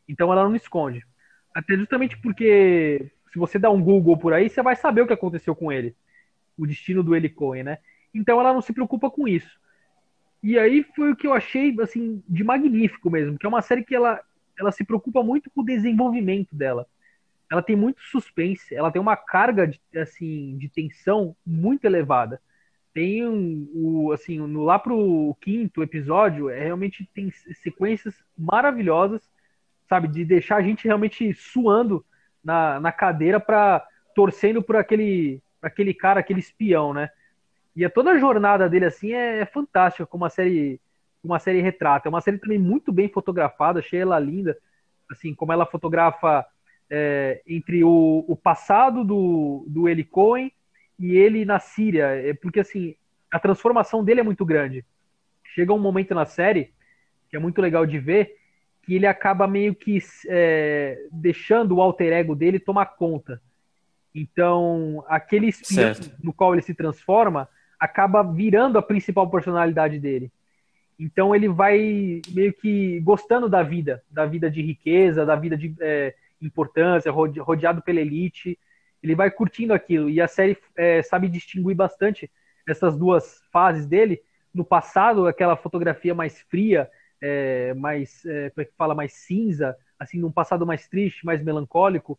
Então 0.08 0.32
ela 0.32 0.44
não 0.44 0.56
esconde. 0.56 1.04
Até 1.54 1.76
justamente 1.76 2.16
porque 2.22 3.12
se 3.34 3.40
você 3.40 3.58
dá 3.58 3.72
um 3.72 3.82
Google 3.82 4.18
por 4.18 4.34
aí, 4.34 4.50
você 4.50 4.62
vai 4.62 4.76
saber 4.76 5.02
o 5.02 5.08
que 5.08 5.14
aconteceu 5.14 5.56
com 5.56 5.72
ele. 5.72 5.96
O 6.58 6.66
destino 6.66 7.04
do 7.04 7.16
Eli 7.16 7.34
né? 7.64 7.80
Então 8.14 8.40
ela 8.40 8.54
não 8.54 8.62
se 8.62 8.74
preocupa 8.74 9.10
com 9.10 9.28
isso. 9.28 9.60
E 10.42 10.60
aí 10.60 10.84
foi 10.96 11.12
o 11.12 11.16
que 11.16 11.28
eu 11.28 11.34
achei, 11.34 11.76
assim, 11.82 12.24
de 12.28 12.44
magnífico 12.44 13.10
mesmo, 13.10 13.38
que 13.38 13.46
é 13.46 13.50
uma 13.50 13.62
série 13.62 13.84
que 13.84 13.96
ela, 13.96 14.22
ela 14.58 14.72
se 14.72 14.84
preocupa 14.84 15.24
muito 15.24 15.50
com 15.50 15.62
o 15.62 15.66
desenvolvimento 15.66 16.56
dela. 16.56 16.88
Ela 17.52 17.62
tem 17.62 17.76
muito 17.76 18.02
suspense, 18.02 18.76
ela 18.76 18.92
tem 18.92 19.02
uma 19.02 19.16
carga, 19.16 19.68
de, 19.68 19.80
assim, 19.96 20.58
de 20.58 20.70
tensão 20.70 21.36
muito 21.46 21.86
elevada 21.86 22.40
tem 22.96 23.28
um, 23.28 23.70
o, 23.74 24.12
assim, 24.14 24.40
no, 24.40 24.64
lá 24.64 24.80
pro 24.80 25.36
quinto 25.42 25.84
episódio, 25.84 26.50
é, 26.50 26.64
realmente 26.64 27.08
tem 27.14 27.30
sequências 27.62 28.16
maravilhosas, 28.38 29.22
sabe, 29.90 30.08
de 30.08 30.24
deixar 30.24 30.56
a 30.56 30.62
gente 30.62 30.86
realmente 30.86 31.34
suando 31.34 32.06
na, 32.42 32.80
na 32.80 32.94
cadeira 32.94 33.38
para 33.38 33.86
torcendo 34.16 34.64
por 34.64 34.78
aquele, 34.78 35.44
aquele 35.68 35.94
cara, 35.94 36.20
aquele 36.20 36.40
espião, 36.40 36.94
né? 36.94 37.10
E 37.76 37.84
a, 37.84 37.90
toda 37.90 38.12
a 38.12 38.18
jornada 38.18 38.70
dele, 38.70 38.86
assim, 38.86 39.14
é, 39.14 39.40
é 39.40 39.46
fantástica, 39.46 40.06
como 40.06 40.26
a 40.26 40.30
série 40.30 40.80
uma 41.26 41.40
série 41.40 41.62
retrata. 41.62 42.08
É 42.08 42.10
uma 42.10 42.22
série 42.22 42.38
também 42.38 42.60
muito 42.60 42.92
bem 42.92 43.10
fotografada, 43.10 43.80
achei 43.80 44.00
ela 44.00 44.20
linda, 44.20 44.58
assim, 45.10 45.34
como 45.34 45.52
ela 45.52 45.66
fotografa 45.66 46.46
é, 46.90 47.42
entre 47.48 47.84
o, 47.84 48.24
o, 48.28 48.36
passado 48.36 49.04
do, 49.04 49.66
do 49.68 49.90
Eli 49.90 50.04
Cohen 50.04 50.52
e 51.00 51.16
ele 51.16 51.44
na 51.44 51.60
Síria, 51.60 52.06
é, 52.06 52.34
porque 52.34 52.60
assim, 52.60 52.96
a 53.32 53.40
transformação 53.40 54.04
dele 54.04 54.20
é 54.20 54.24
muito 54.24 54.46
grande. 54.46 54.86
Chega 55.44 55.74
um 55.74 55.80
momento 55.80 56.14
na 56.14 56.26
série, 56.26 56.74
que 57.30 57.36
é 57.36 57.40
muito 57.40 57.62
legal 57.62 57.86
de 57.86 57.98
ver, 57.98 58.38
que 58.84 58.94
ele 58.94 59.08
acaba 59.08 59.48
meio 59.48 59.74
que 59.74 59.98
é, 60.28 61.08
deixando 61.12 61.76
o 61.76 61.82
alter 61.82 62.14
ego 62.14 62.36
dele 62.36 62.60
tomar 62.60 62.86
conta. 62.86 63.42
Então, 64.16 65.04
aquele 65.10 65.48
espião 65.48 65.92
no 66.24 66.32
qual 66.32 66.54
ele 66.54 66.62
se 66.62 66.74
transforma 66.74 67.50
acaba 67.78 68.24
virando 68.24 68.80
a 68.80 68.82
principal 68.82 69.30
personalidade 69.30 70.00
dele. 70.00 70.32
Então, 70.98 71.36
ele 71.36 71.50
vai 71.50 72.22
meio 72.30 72.54
que 72.54 73.02
gostando 73.02 73.50
da 73.50 73.62
vida, 73.62 74.02
da 74.10 74.26
vida 74.26 74.50
de 74.50 74.62
riqueza, 74.62 75.26
da 75.26 75.36
vida 75.36 75.58
de 75.58 75.76
é, 75.82 76.16
importância, 76.42 77.12
rodeado 77.12 77.82
pela 77.82 78.00
elite. 78.00 78.58
Ele 79.04 79.14
vai 79.16 79.30
curtindo 79.30 79.74
aquilo. 79.74 80.10
E 80.10 80.22
a 80.22 80.30
série 80.30 80.58
é, 80.78 81.02
sabe 81.02 81.28
distinguir 81.28 81.76
bastante 81.76 82.32
essas 82.66 82.98
duas 82.98 83.42
fases 83.52 83.86
dele. 83.86 84.22
No 84.54 84.64
passado, 84.64 85.28
aquela 85.28 85.58
fotografia 85.58 86.16
mais 86.16 86.40
fria, 86.40 86.90
é, 87.20 87.74
mais, 87.74 88.26
é, 88.26 88.50
como 88.52 88.62
é 88.62 88.66
que 88.66 88.74
fala, 88.78 88.96
mais 88.96 89.12
cinza, 89.12 89.76
assim, 90.00 90.20
num 90.20 90.32
passado 90.32 90.66
mais 90.66 90.88
triste, 90.88 91.26
mais 91.26 91.44
melancólico 91.44 92.18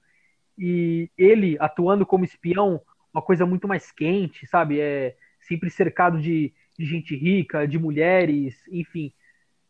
e 0.58 1.10
ele 1.16 1.56
atuando 1.60 2.06
como 2.06 2.25
espião, 2.25 2.80
uma 3.12 3.22
coisa 3.22 3.46
muito 3.46 3.66
mais 3.68 3.90
quente, 3.92 4.46
sabe? 4.46 4.80
É 4.80 5.16
sempre 5.40 5.70
cercado 5.70 6.20
de, 6.20 6.52
de 6.78 6.84
gente 6.84 7.14
rica, 7.14 7.66
de 7.66 7.78
mulheres, 7.78 8.62
enfim. 8.70 9.12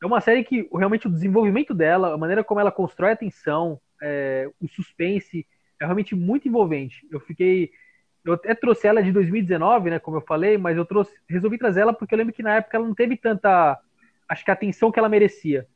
É 0.02 0.06
uma 0.06 0.20
série 0.20 0.44
que 0.44 0.68
realmente 0.72 1.06
o 1.06 1.10
desenvolvimento 1.10 1.72
dela, 1.74 2.14
a 2.14 2.18
maneira 2.18 2.44
como 2.44 2.60
ela 2.60 2.72
constrói 2.72 3.12
a 3.12 3.16
tensão, 3.16 3.80
é, 4.02 4.50
o 4.60 4.68
suspense, 4.68 5.46
é 5.80 5.84
realmente 5.84 6.14
muito 6.14 6.48
envolvente. 6.48 7.06
Eu 7.10 7.20
fiquei. 7.20 7.70
Eu 8.24 8.32
até 8.34 8.54
trouxe 8.54 8.86
ela 8.88 9.02
de 9.02 9.12
2019, 9.12 9.90
né? 9.90 9.98
Como 9.98 10.16
eu 10.16 10.20
falei, 10.20 10.58
mas 10.58 10.76
eu 10.76 10.84
trouxe, 10.84 11.14
resolvi 11.28 11.58
trazer 11.58 11.82
ela 11.82 11.92
porque 11.92 12.12
eu 12.12 12.18
lembro 12.18 12.34
que 12.34 12.42
na 12.42 12.56
época 12.56 12.76
ela 12.76 12.86
não 12.86 12.94
teve 12.94 13.16
tanta. 13.16 13.78
Acho 14.28 14.44
que 14.44 14.50
a 14.50 14.54
atenção 14.54 14.90
que 14.90 14.98
ela 14.98 15.08
merecia. 15.08 15.66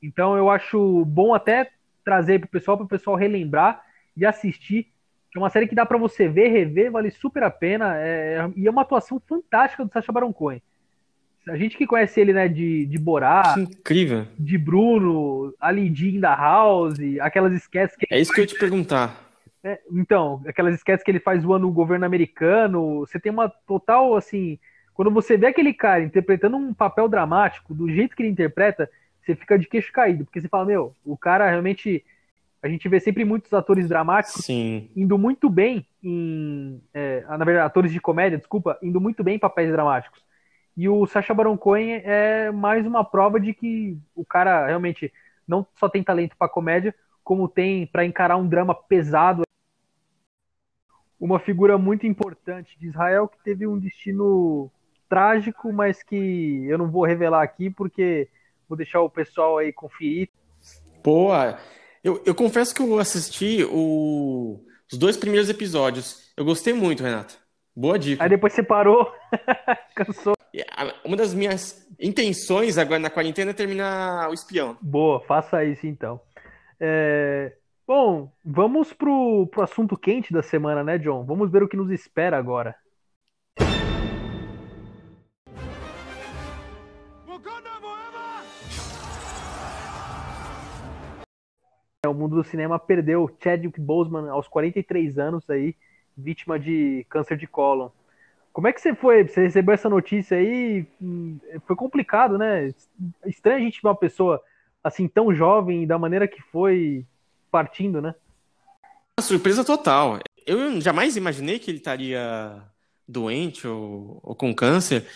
Então 0.00 0.36
eu 0.36 0.48
acho 0.48 1.04
bom 1.04 1.34
até 1.34 1.70
trazer 2.04 2.38
para 2.38 2.46
o 2.46 2.50
pessoal, 2.50 2.76
para 2.76 2.86
o 2.86 2.88
pessoal 2.88 3.16
relembrar 3.16 3.82
de 4.18 4.26
assistir. 4.26 4.88
É 5.34 5.38
uma 5.38 5.50
série 5.50 5.68
que 5.68 5.74
dá 5.74 5.86
para 5.86 5.96
você 5.96 6.28
ver, 6.28 6.48
rever, 6.48 6.90
vale 6.90 7.10
super 7.10 7.42
a 7.44 7.50
pena. 7.50 7.96
É, 7.96 8.50
e 8.56 8.66
é 8.66 8.70
uma 8.70 8.82
atuação 8.82 9.22
fantástica 9.26 9.84
do 9.84 9.92
Sacha 9.92 10.10
Baron 10.10 10.32
Cohen. 10.32 10.60
A 11.48 11.56
gente 11.56 11.78
que 11.78 11.86
conhece 11.86 12.20
ele, 12.20 12.32
né, 12.32 12.46
de, 12.48 12.84
de 12.84 12.98
Borá, 12.98 13.54
incrível. 13.56 14.26
de 14.38 14.58
Bruno, 14.58 15.54
Ali 15.58 15.94
Jean 15.94 16.20
da 16.20 16.34
House, 16.34 16.98
aquelas 17.20 17.54
sketches 17.54 17.96
que 17.96 18.06
É 18.10 18.20
isso 18.20 18.32
que 18.32 18.40
eu 18.40 18.42
ia 18.42 18.48
te 18.48 18.58
perguntar. 18.58 19.24
É, 19.64 19.80
então, 19.90 20.42
aquelas 20.46 20.74
sketches 20.74 21.02
que 21.02 21.10
ele 21.10 21.20
faz 21.20 21.42
zoando 21.42 21.66
o 21.66 21.72
governo 21.72 22.04
americano, 22.04 23.00
você 23.00 23.18
tem 23.18 23.32
uma 23.32 23.48
total, 23.48 24.14
assim, 24.14 24.58
quando 24.92 25.10
você 25.10 25.38
vê 25.38 25.46
aquele 25.46 25.72
cara 25.72 26.02
interpretando 26.02 26.56
um 26.56 26.74
papel 26.74 27.08
dramático, 27.08 27.72
do 27.72 27.88
jeito 27.90 28.14
que 28.14 28.22
ele 28.22 28.30
interpreta, 28.30 28.90
você 29.22 29.34
fica 29.34 29.58
de 29.58 29.66
queixo 29.66 29.92
caído, 29.92 30.24
porque 30.24 30.40
você 30.40 30.48
fala, 30.48 30.66
meu, 30.66 30.94
o 31.04 31.16
cara 31.16 31.48
realmente 31.48 32.04
a 32.62 32.68
gente 32.68 32.88
vê 32.88 32.98
sempre 32.98 33.24
muitos 33.24 33.52
atores 33.52 33.88
dramáticos 33.88 34.44
Sim. 34.44 34.90
indo 34.96 35.16
muito 35.16 35.48
bem 35.48 35.86
em. 36.02 36.80
É, 36.92 37.24
na 37.28 37.44
verdade, 37.44 37.66
atores 37.66 37.92
de 37.92 38.00
comédia, 38.00 38.38
desculpa, 38.38 38.78
indo 38.82 39.00
muito 39.00 39.22
bem 39.22 39.36
em 39.36 39.38
papéis 39.38 39.70
dramáticos. 39.70 40.22
E 40.76 40.88
o 40.88 41.06
Sacha 41.06 41.34
Baron 41.34 41.56
Cohen 41.56 42.02
é 42.04 42.50
mais 42.50 42.86
uma 42.86 43.04
prova 43.04 43.40
de 43.40 43.52
que 43.52 43.98
o 44.14 44.24
cara 44.24 44.66
realmente 44.66 45.12
não 45.46 45.66
só 45.76 45.88
tem 45.88 46.02
talento 46.02 46.36
para 46.36 46.48
comédia, 46.48 46.94
como 47.24 47.48
tem 47.48 47.86
para 47.86 48.04
encarar 48.04 48.36
um 48.36 48.46
drama 48.46 48.74
pesado. 48.74 49.42
Uma 51.18 51.40
figura 51.40 51.76
muito 51.76 52.06
importante 52.06 52.78
de 52.78 52.86
Israel 52.86 53.26
que 53.28 53.38
teve 53.42 53.66
um 53.66 53.78
destino 53.78 54.70
trágico, 55.08 55.72
mas 55.72 56.02
que 56.02 56.64
eu 56.68 56.78
não 56.78 56.90
vou 56.90 57.04
revelar 57.04 57.42
aqui 57.42 57.70
porque 57.70 58.28
vou 58.68 58.76
deixar 58.76 59.00
o 59.00 59.10
pessoal 59.10 59.58
aí 59.58 59.72
conferir. 59.72 60.28
Boa! 61.02 61.58
Eu, 62.02 62.22
eu 62.24 62.34
confesso 62.34 62.74
que 62.74 62.80
eu 62.80 62.98
assisti 62.98 63.64
o, 63.70 64.60
os 64.90 64.98
dois 64.98 65.16
primeiros 65.16 65.48
episódios. 65.48 66.32
Eu 66.36 66.44
gostei 66.44 66.72
muito, 66.72 67.02
Renato. 67.02 67.36
Boa 67.74 67.98
dica. 67.98 68.22
Aí 68.22 68.28
depois 68.28 68.52
você 68.52 68.62
parou, 68.62 69.12
cansou. 69.94 70.34
Uma 71.04 71.16
das 71.16 71.34
minhas 71.34 71.86
intenções 72.00 72.78
agora 72.78 72.98
na 72.98 73.10
quarentena 73.10 73.50
é 73.50 73.54
terminar 73.54 74.28
o 74.30 74.34
espião. 74.34 74.76
Boa, 74.80 75.20
faça 75.20 75.64
isso 75.64 75.86
então. 75.86 76.20
É... 76.80 77.52
Bom, 77.86 78.30
vamos 78.44 78.92
pro, 78.92 79.46
pro 79.46 79.62
assunto 79.62 79.96
quente 79.96 80.32
da 80.32 80.42
semana, 80.42 80.84
né, 80.84 80.98
John? 80.98 81.24
Vamos 81.24 81.50
ver 81.50 81.62
o 81.62 81.68
que 81.68 81.76
nos 81.76 81.90
espera 81.90 82.36
agora. 82.36 82.74
Mundo 92.18 92.36
do 92.36 92.44
cinema 92.44 92.78
perdeu 92.78 93.30
Chadwick 93.42 93.80
Boseman 93.80 94.28
aos 94.30 94.48
43 94.48 95.18
anos 95.18 95.48
aí, 95.48 95.74
vítima 96.16 96.58
de 96.58 97.06
câncer 97.08 97.36
de 97.36 97.46
cólon. 97.46 97.90
Como 98.52 98.66
é 98.66 98.72
que 98.72 98.80
você 98.80 98.94
foi? 98.94 99.26
Você 99.26 99.42
recebeu 99.42 99.74
essa 99.74 99.88
notícia 99.88 100.36
aí? 100.36 100.84
Hum, 101.00 101.38
foi 101.66 101.76
complicado, 101.76 102.36
né? 102.36 102.74
Estranho 103.24 103.58
a 103.58 103.60
gente 103.60 103.80
ver 103.80 103.88
uma 103.88 103.94
pessoa 103.94 104.42
assim 104.82 105.06
tão 105.06 105.32
jovem 105.32 105.86
da 105.86 105.98
maneira 105.98 106.26
que 106.26 106.42
foi 106.42 107.06
partindo, 107.50 108.02
né? 108.02 108.14
Uma 109.18 109.22
surpresa 109.22 109.64
total. 109.64 110.18
Eu 110.46 110.80
jamais 110.80 111.16
imaginei 111.16 111.58
que 111.58 111.70
ele 111.70 111.78
estaria 111.78 112.62
doente 113.06 113.66
ou, 113.66 114.20
ou 114.22 114.34
com 114.34 114.54
câncer. 114.54 115.06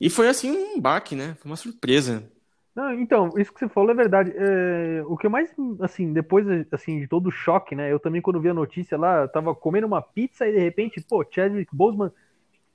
E 0.00 0.10
foi 0.10 0.28
assim 0.28 0.50
um 0.50 0.80
baque, 0.80 1.16
né? 1.16 1.36
Foi 1.40 1.50
uma 1.50 1.56
surpresa. 1.56 2.30
Não, 2.74 2.92
então, 2.92 3.30
isso 3.36 3.52
que 3.52 3.60
você 3.60 3.68
falou 3.68 3.92
é 3.92 3.94
verdade. 3.94 4.32
É, 4.36 5.02
o 5.06 5.16
que 5.16 5.28
mais, 5.28 5.54
assim, 5.80 6.12
depois 6.12 6.44
assim, 6.72 6.98
de 7.00 7.06
todo 7.06 7.28
o 7.28 7.30
choque, 7.30 7.76
né? 7.76 7.92
Eu 7.92 8.00
também, 8.00 8.20
quando 8.20 8.40
vi 8.40 8.48
a 8.48 8.54
notícia 8.54 8.98
lá, 8.98 9.28
tava 9.28 9.54
comendo 9.54 9.86
uma 9.86 10.02
pizza 10.02 10.46
e 10.46 10.52
de 10.52 10.58
repente, 10.58 11.00
pô, 11.00 11.24
Chadwick 11.28 11.74
Boseman 11.74 12.10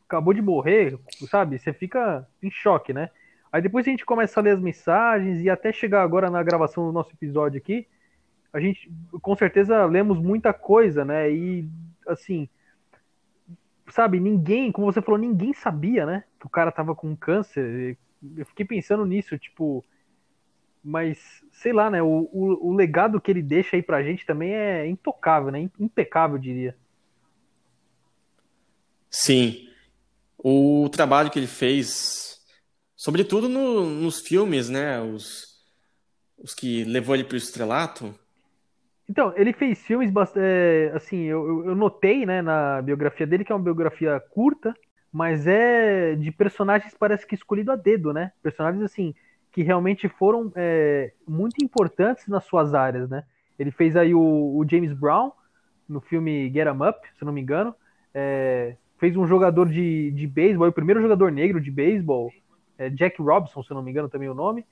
acabou 0.08 0.34
de 0.34 0.42
morrer, 0.42 0.98
sabe? 1.30 1.60
Você 1.60 1.74
fica 1.74 2.26
em 2.42 2.50
choque, 2.50 2.94
né? 2.94 3.10
Aí 3.52 3.62
depois 3.62 3.86
a 3.86 3.90
gente 3.90 4.06
começa 4.06 4.40
a 4.40 4.44
ler 4.44 4.52
as 4.52 4.62
mensagens 4.62 5.42
e 5.42 5.50
até 5.50 5.72
chegar 5.74 6.02
agora 6.04 6.30
na 6.30 6.42
gravação 6.44 6.86
do 6.86 6.94
nosso 6.94 7.12
episódio 7.14 7.58
aqui, 7.58 7.88
a 8.54 8.60
gente 8.60 8.92
com 9.22 9.36
certeza 9.36 9.86
lemos 9.86 10.18
muita 10.18 10.54
coisa, 10.54 11.04
né? 11.04 11.30
E 11.32 11.70
assim, 12.08 12.48
sabe, 13.90 14.20
ninguém, 14.20 14.72
como 14.72 14.92
você 14.92 15.02
falou, 15.02 15.20
ninguém 15.20 15.54
sabia, 15.54 16.06
né? 16.06 16.24
Que 16.40 16.46
o 16.46 16.50
cara 16.50 16.72
tava 16.72 16.96
com 16.96 17.16
câncer 17.16 17.98
eu 18.38 18.46
fiquei 18.46 18.66
pensando 18.66 19.06
nisso, 19.06 19.38
tipo, 19.38 19.84
mas 20.84 21.44
sei 21.52 21.74
lá, 21.74 21.90
né? 21.90 22.02
O, 22.02 22.30
o, 22.32 22.70
o, 22.70 22.74
legado 22.74 23.20
que 23.20 23.32
ele 23.32 23.42
deixa 23.42 23.76
aí 23.76 23.84
pra 23.84 24.04
gente 24.04 24.26
também 24.26 24.54
é 24.54 24.88
intocável, 24.88 25.52
né? 25.52 25.70
Impecável, 25.80 26.38
diria. 26.38 26.76
Sim. 29.10 29.68
O 30.38 30.88
trabalho 30.90 31.30
que 31.30 31.38
ele 31.38 31.48
fez, 31.48 32.40
sobretudo 32.96 33.50
no, 33.50 33.86
nos 33.86 34.22
filmes, 34.22 34.70
né? 34.70 35.02
Os, 35.02 35.50
os 36.38 36.54
que 36.54 36.84
levou 36.86 37.16
ele 37.16 37.26
pro 37.26 37.38
estrelato. 37.38 38.18
Então, 39.10 39.34
ele 39.36 39.52
fez 39.54 39.80
filmes, 39.80 40.12
é, 40.36 40.92
assim, 40.94 41.24
eu, 41.24 41.66
eu 41.66 41.76
notei, 41.76 42.28
né, 42.28 42.44
na 42.44 42.80
biografia 42.80 43.26
dele, 43.26 43.44
que 43.44 43.52
é 43.52 43.56
uma 43.56 43.64
biografia 43.64 44.20
curta, 44.20 44.74
mas 45.12 45.48
é 45.48 46.16
de 46.16 46.32
personagens 46.32 46.94
parece 46.98 47.26
que 47.26 47.36
escolhido 47.36 47.72
a 47.72 47.76
dedo, 47.76 48.14
né? 48.14 48.32
Personagens 48.42 48.84
assim 48.84 49.14
que 49.52 49.64
realmente 49.64 50.08
foram 50.08 50.52
é, 50.56 51.12
muito 51.28 51.64
importantes 51.64 52.28
nas 52.28 52.44
suas 52.46 52.74
áreas, 52.74 53.10
né? 53.10 53.24
Ele 53.58 53.72
fez 53.72 53.96
aí 53.96 54.14
o, 54.14 54.22
o 54.22 54.66
James 54.70 54.94
Brown 54.94 55.32
no 55.88 56.00
filme 56.00 56.52
Get 56.54 56.68
'Em 56.68 56.88
Up, 56.88 57.00
se 57.18 57.26
não 57.26 57.34
me 57.34 57.42
engano. 57.42 57.76
É, 58.14 58.76
fez 58.98 59.18
um 59.18 59.28
jogador 59.28 59.68
de, 59.68 60.12
de 60.12 60.28
beisebol, 60.28 60.68
o 60.68 60.72
primeiro 60.72 61.02
jogador 61.02 61.32
negro 61.32 61.60
de 61.60 61.72
beisebol, 61.72 62.32
é, 62.78 62.90
Jack 62.90 63.22
Robson, 63.22 63.64
se 63.64 63.74
não 63.74 63.82
me 63.82 63.92
engano 63.92 64.08
também 64.10 64.30
o 64.30 64.36
nome. 64.36 64.66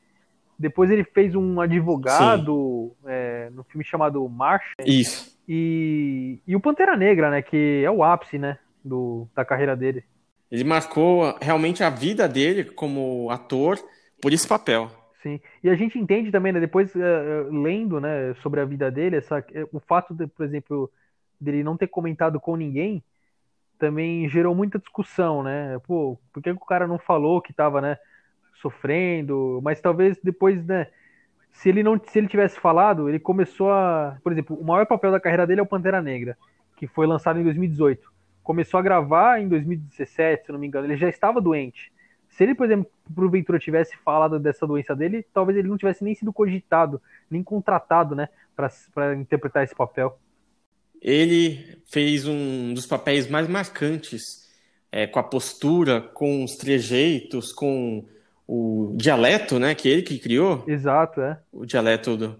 Depois 0.59 0.89
ele 0.89 1.03
fez 1.03 1.35
um 1.35 1.59
advogado 1.59 2.91
é, 3.05 3.49
no 3.51 3.63
filme 3.63 3.83
chamado 3.83 4.27
March. 4.27 4.71
Isso. 4.85 5.37
E, 5.47 6.39
e 6.47 6.55
o 6.55 6.59
Pantera 6.59 6.97
Negra, 6.97 7.29
né? 7.29 7.41
Que 7.41 7.83
é 7.85 7.91
o 7.91 8.03
ápice, 8.03 8.37
né? 8.37 8.57
Do, 8.83 9.27
da 9.35 9.45
carreira 9.45 9.75
dele. 9.75 10.03
Ele 10.51 10.63
marcou 10.63 11.35
realmente 11.41 11.83
a 11.83 11.89
vida 11.89 12.27
dele 12.27 12.63
como 12.63 13.29
ator 13.29 13.77
por 14.21 14.31
esse 14.31 14.47
papel. 14.47 14.89
Sim. 15.21 15.39
E 15.63 15.69
a 15.69 15.75
gente 15.75 15.99
entende 15.99 16.31
também, 16.31 16.53
né, 16.53 16.59
depois 16.59 16.93
uh, 16.95 17.51
lendo 17.51 17.99
né, 17.99 18.33
sobre 18.41 18.61
a 18.61 18.65
vida 18.65 18.89
dele, 18.89 19.17
essa, 19.17 19.43
eh, 19.53 19.67
o 19.73 19.79
fato, 19.79 20.13
de, 20.13 20.27
por 20.27 20.45
exemplo, 20.45 20.89
dele 21.39 21.63
não 21.63 21.75
ter 21.75 21.87
comentado 21.87 22.39
com 22.39 22.55
ninguém 22.55 23.03
também 23.77 24.27
gerou 24.27 24.55
muita 24.55 24.79
discussão, 24.79 25.43
né? 25.43 25.77
Pô, 25.85 26.17
por 26.33 26.41
que 26.41 26.49
o 26.49 26.59
cara 26.59 26.87
não 26.87 26.97
falou 26.97 27.41
que 27.41 27.51
estava, 27.51 27.79
né, 27.79 27.97
sofrendo, 28.61 29.59
mas 29.63 29.79
talvez 29.79 30.17
depois, 30.23 30.65
né? 30.65 30.87
Se 31.51 31.69
ele 31.69 31.81
não, 31.83 31.99
se 32.03 32.17
ele 32.19 32.27
tivesse 32.27 32.59
falado, 32.59 33.09
ele 33.09 33.19
começou 33.19 33.71
a, 33.71 34.17
por 34.23 34.31
exemplo, 34.31 34.55
o 34.55 34.65
maior 34.65 34.85
papel 34.85 35.11
da 35.11 35.19
carreira 35.19 35.47
dele 35.47 35.59
é 35.59 35.63
o 35.63 35.67
Pantera 35.67 36.01
Negra, 36.01 36.37
que 36.75 36.87
foi 36.87 37.07
lançado 37.07 37.39
em 37.39 37.43
2018. 37.43 38.11
Começou 38.47 38.79
a 38.79 38.81
gravar 38.81 39.41
em 39.41 39.49
2017, 39.49 40.45
se 40.45 40.51
não 40.53 40.57
me 40.57 40.67
engano. 40.67 40.87
Ele 40.87 40.95
já 40.95 41.09
estava 41.09 41.41
doente. 41.41 41.91
Se 42.29 42.43
ele, 42.43 42.55
por 42.55 42.65
exemplo, 42.65 42.89
porventura 43.13 43.59
tivesse 43.59 43.97
falado 43.97 44.39
dessa 44.39 44.65
doença 44.65 44.95
dele, 44.95 45.25
talvez 45.33 45.57
ele 45.57 45.67
não 45.67 45.77
tivesse 45.77 46.01
nem 46.01 46.15
sido 46.15 46.31
cogitado, 46.31 47.01
nem 47.29 47.43
contratado, 47.43 48.15
né, 48.15 48.29
para 48.55 49.13
interpretar 49.15 49.65
esse 49.65 49.75
papel. 49.75 50.17
Ele 51.01 51.77
fez 51.91 52.25
um 52.25 52.73
dos 52.73 52.85
papéis 52.85 53.29
mais 53.29 53.49
marcantes, 53.49 54.49
é, 54.93 55.05
com 55.05 55.19
a 55.19 55.23
postura, 55.23 55.99
com 55.99 56.41
os 56.45 56.55
trejeitos, 56.55 57.51
com 57.51 58.05
o 58.47 58.95
dialeto, 58.95 59.59
né, 59.59 59.75
que 59.75 59.89
ele 59.89 60.03
que 60.03 60.19
criou. 60.19 60.63
Exato, 60.65 61.19
é. 61.19 61.37
O 61.51 61.65
dialeto 61.65 62.15
do 62.15 62.39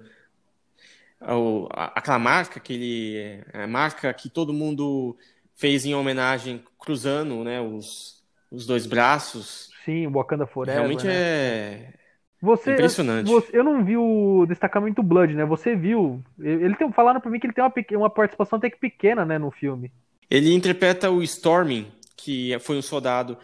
aquela 1.19 2.19
marca 2.19 2.59
que 2.59 2.73
ele 2.73 3.43
a 3.53 3.67
marca 3.67 4.13
que 4.13 4.29
todo 4.29 4.53
mundo 4.53 5.17
fez 5.57 5.85
em 5.85 5.93
homenagem 5.93 6.63
cruzando, 6.79 7.43
né, 7.43 7.59
os, 7.59 8.23
os 8.49 8.65
dois 8.65 8.85
braços. 8.85 9.69
Sim, 9.83 10.07
Wakanda 10.07 10.47
Forever. 10.47 10.79
Realmente 10.79 11.05
né? 11.05 11.13
é 11.13 11.93
você, 12.41 12.73
impressionante. 12.73 13.27
Você, 13.29 13.57
eu 13.57 13.63
não 13.63 13.83
vi 13.83 13.97
o 13.97 14.45
destacamento 14.47 15.01
Blood, 15.01 15.33
né? 15.33 15.43
Você 15.45 15.75
viu? 15.75 16.23
Ele 16.39 16.75
tem 16.75 16.91
falaram 16.91 17.19
para 17.19 17.31
mim 17.31 17.39
que 17.39 17.47
ele 17.47 17.53
tem 17.53 17.63
uma, 17.63 17.73
uma 18.03 18.09
participação 18.09 18.57
até 18.57 18.69
que 18.69 18.77
pequena, 18.77 19.25
né, 19.25 19.37
no 19.37 19.49
filme. 19.49 19.91
Ele 20.29 20.53
interpreta 20.53 21.09
o 21.09 21.23
Storming, 21.23 21.91
que 22.15 22.57
foi 22.59 22.77
um 22.77 22.81
soldado 22.81 23.37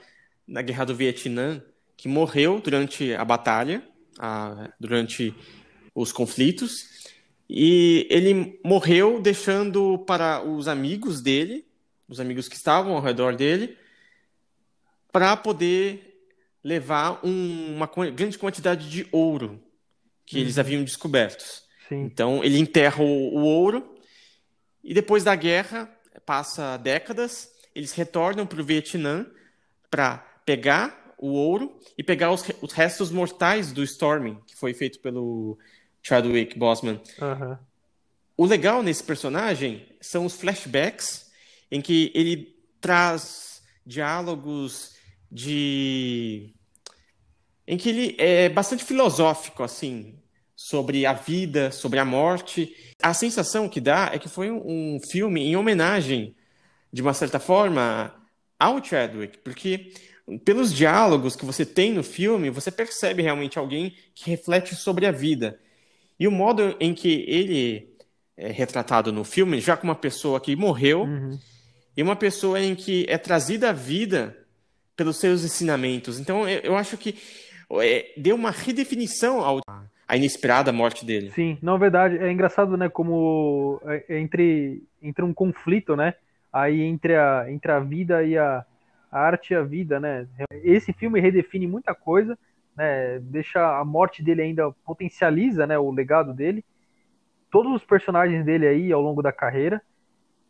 na 0.47 0.61
Guerra 0.61 0.85
do 0.85 0.95
Vietnã 0.95 1.61
que 1.97 2.07
morreu 2.07 2.59
durante 2.59 3.13
a 3.13 3.25
batalha, 3.25 3.81
a, 4.19 4.69
durante 4.79 5.33
os 5.95 6.11
conflitos, 6.11 7.09
e 7.49 8.05
ele 8.09 8.59
morreu 8.63 9.21
deixando 9.21 9.97
para 9.99 10.43
os 10.43 10.67
amigos 10.67 11.21
dele, 11.21 11.65
os 12.13 12.19
amigos 12.19 12.47
que 12.47 12.55
estavam 12.55 12.93
ao 12.93 13.01
redor 13.01 13.35
dele, 13.35 13.77
para 15.11 15.35
poder 15.37 16.29
levar 16.63 17.19
um, 17.23 17.75
uma 17.75 17.89
grande 18.11 18.37
quantidade 18.37 18.89
de 18.89 19.07
ouro 19.11 19.61
que 20.25 20.39
eles 20.39 20.55
uhum. 20.55 20.61
haviam 20.61 20.83
descoberto. 20.83 21.43
Sim. 21.89 22.03
Então 22.03 22.43
ele 22.43 22.57
enterra 22.57 23.03
o, 23.03 23.37
o 23.37 23.43
ouro 23.43 23.97
e 24.83 24.93
depois 24.93 25.23
da 25.23 25.35
guerra 25.35 25.89
passa 26.25 26.77
décadas, 26.77 27.49
eles 27.75 27.91
retornam 27.91 28.45
para 28.45 28.61
o 28.61 28.63
Vietnã 28.63 29.25
para 29.89 30.17
pegar 30.45 31.13
o 31.17 31.29
ouro 31.33 31.79
e 31.97 32.03
pegar 32.03 32.31
os, 32.31 32.43
os 32.61 32.73
restos 32.73 33.11
mortais 33.11 33.71
do 33.71 33.83
Storming, 33.83 34.39
que 34.45 34.55
foi 34.55 34.73
feito 34.73 34.99
pelo 34.99 35.57
Chadwick 36.01 36.57
Boseman. 36.57 37.01
Uhum. 37.21 37.57
O 38.35 38.45
legal 38.45 38.81
nesse 38.81 39.03
personagem 39.03 39.87
são 40.01 40.25
os 40.25 40.35
flashbacks, 40.35 41.22
em 41.73 41.81
que 41.81 42.11
ele 42.13 42.55
traz 42.79 43.63
diálogos 43.83 44.91
de. 45.31 46.53
em 47.67 47.77
que 47.77 47.89
ele 47.89 48.15
é 48.19 48.47
bastante 48.47 48.83
filosófico, 48.83 49.63
assim, 49.63 50.19
sobre 50.55 51.03
a 51.07 51.13
vida, 51.13 51.71
sobre 51.71 51.97
a 51.97 52.05
morte. 52.05 52.75
A 53.01 53.11
sensação 53.11 53.67
que 53.67 53.81
dá 53.81 54.11
é 54.13 54.19
que 54.19 54.29
foi 54.29 54.51
um 54.51 54.99
filme 55.09 55.41
em 55.41 55.55
homenagem, 55.55 56.35
de 56.91 57.01
uma 57.01 57.13
certa 57.15 57.39
forma, 57.39 58.13
ao 58.59 58.83
Chadwick, 58.83 59.39
porque 59.39 59.91
pelos 60.45 60.71
diálogos 60.71 61.35
que 61.35 61.43
você 61.43 61.65
tem 61.65 61.91
no 61.91 62.03
filme, 62.03 62.51
você 62.51 62.69
percebe 62.69 63.23
realmente 63.23 63.57
alguém 63.57 63.95
que 64.13 64.29
reflete 64.29 64.75
sobre 64.75 65.07
a 65.07 65.11
vida. 65.11 65.59
E 66.19 66.27
o 66.27 66.31
modo 66.31 66.77
em 66.79 66.93
que 66.93 67.25
ele 67.27 67.97
é 68.37 68.51
retratado 68.51 69.11
no 69.11 69.23
filme, 69.23 69.59
já 69.59 69.75
como 69.75 69.91
uma 69.91 69.99
pessoa 69.99 70.39
que 70.39 70.55
morreu, 70.55 71.01
uhum. 71.01 71.39
E 71.95 72.01
uma 72.01 72.15
pessoa 72.15 72.59
em 72.59 72.75
que 72.75 73.05
é 73.07 73.17
trazida 73.17 73.69
à 73.69 73.73
vida 73.73 74.37
pelos 74.95 75.19
seus 75.19 75.43
ensinamentos. 75.43 76.19
Então, 76.19 76.47
eu 76.47 76.75
acho 76.75 76.97
que 76.97 77.15
é, 77.81 78.13
deu 78.17 78.35
uma 78.35 78.51
redefinição 78.51 79.41
ao, 79.41 79.59
à 80.07 80.17
inesperada 80.17 80.71
morte 80.71 81.05
dele. 81.05 81.31
Sim, 81.31 81.57
na 81.61 81.75
verdade, 81.77 82.17
é 82.17 82.31
engraçado, 82.31 82.77
né, 82.77 82.89
como 82.89 83.81
é, 83.85 84.05
é 84.09 84.19
entre, 84.19 84.83
entre 85.01 85.23
um 85.23 85.33
conflito, 85.33 85.95
né, 85.95 86.13
aí 86.51 86.81
entre 86.81 87.15
a, 87.15 87.45
entre 87.49 87.71
a 87.71 87.79
vida 87.79 88.23
e 88.23 88.37
a, 88.37 88.65
a 89.11 89.19
arte 89.19 89.53
e 89.53 89.55
a 89.55 89.61
vida, 89.61 89.99
né? 89.99 90.27
Esse 90.63 90.91
filme 90.91 91.19
redefine 91.19 91.67
muita 91.67 91.93
coisa, 91.93 92.37
né? 92.75 93.19
Deixa 93.19 93.79
a 93.79 93.85
morte 93.85 94.23
dele 94.23 94.41
ainda 94.41 94.71
potencializa, 94.83 95.67
né? 95.67 95.77
O 95.77 95.91
legado 95.91 96.33
dele. 96.33 96.65
Todos 97.51 97.71
os 97.75 97.85
personagens 97.85 98.43
dele 98.43 98.67
aí 98.67 98.91
ao 98.91 99.01
longo 99.01 99.21
da 99.21 99.31
carreira 99.31 99.79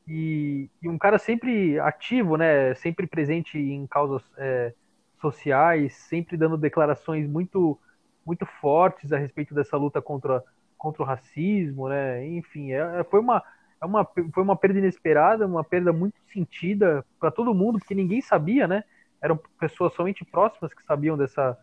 e, 0.07 0.69
e 0.81 0.89
um 0.89 0.97
cara 0.97 1.17
sempre 1.17 1.79
ativo, 1.79 2.37
né? 2.37 2.73
Sempre 2.75 3.07
presente 3.07 3.57
em 3.57 3.87
causas 3.87 4.23
é, 4.37 4.73
sociais, 5.21 5.93
sempre 5.93 6.37
dando 6.37 6.57
declarações 6.57 7.27
muito 7.27 7.79
muito 8.25 8.45
fortes 8.45 9.11
a 9.11 9.17
respeito 9.17 9.53
dessa 9.53 9.75
luta 9.77 10.01
contra 10.01 10.43
contra 10.77 11.03
o 11.03 11.05
racismo, 11.05 11.87
né? 11.89 12.25
Enfim, 12.27 12.71
é, 12.73 13.03
foi 13.05 13.19
uma 13.19 13.41
é 13.81 13.85
uma, 13.85 14.05
foi 14.05 14.43
uma 14.43 14.55
perda 14.55 14.79
inesperada, 14.79 15.45
uma 15.45 15.63
perda 15.63 15.91
muito 15.91 16.15
sentida 16.31 17.05
para 17.19 17.29
todo 17.29 17.53
mundo, 17.53 17.79
porque 17.79 17.93
ninguém 17.93 18.21
sabia, 18.21 18.65
né? 18.65 18.83
Eram 19.21 19.37
pessoas 19.59 19.93
somente 19.93 20.23
próximas 20.23 20.73
que 20.73 20.81
sabiam 20.85 21.17
dessa, 21.17 21.57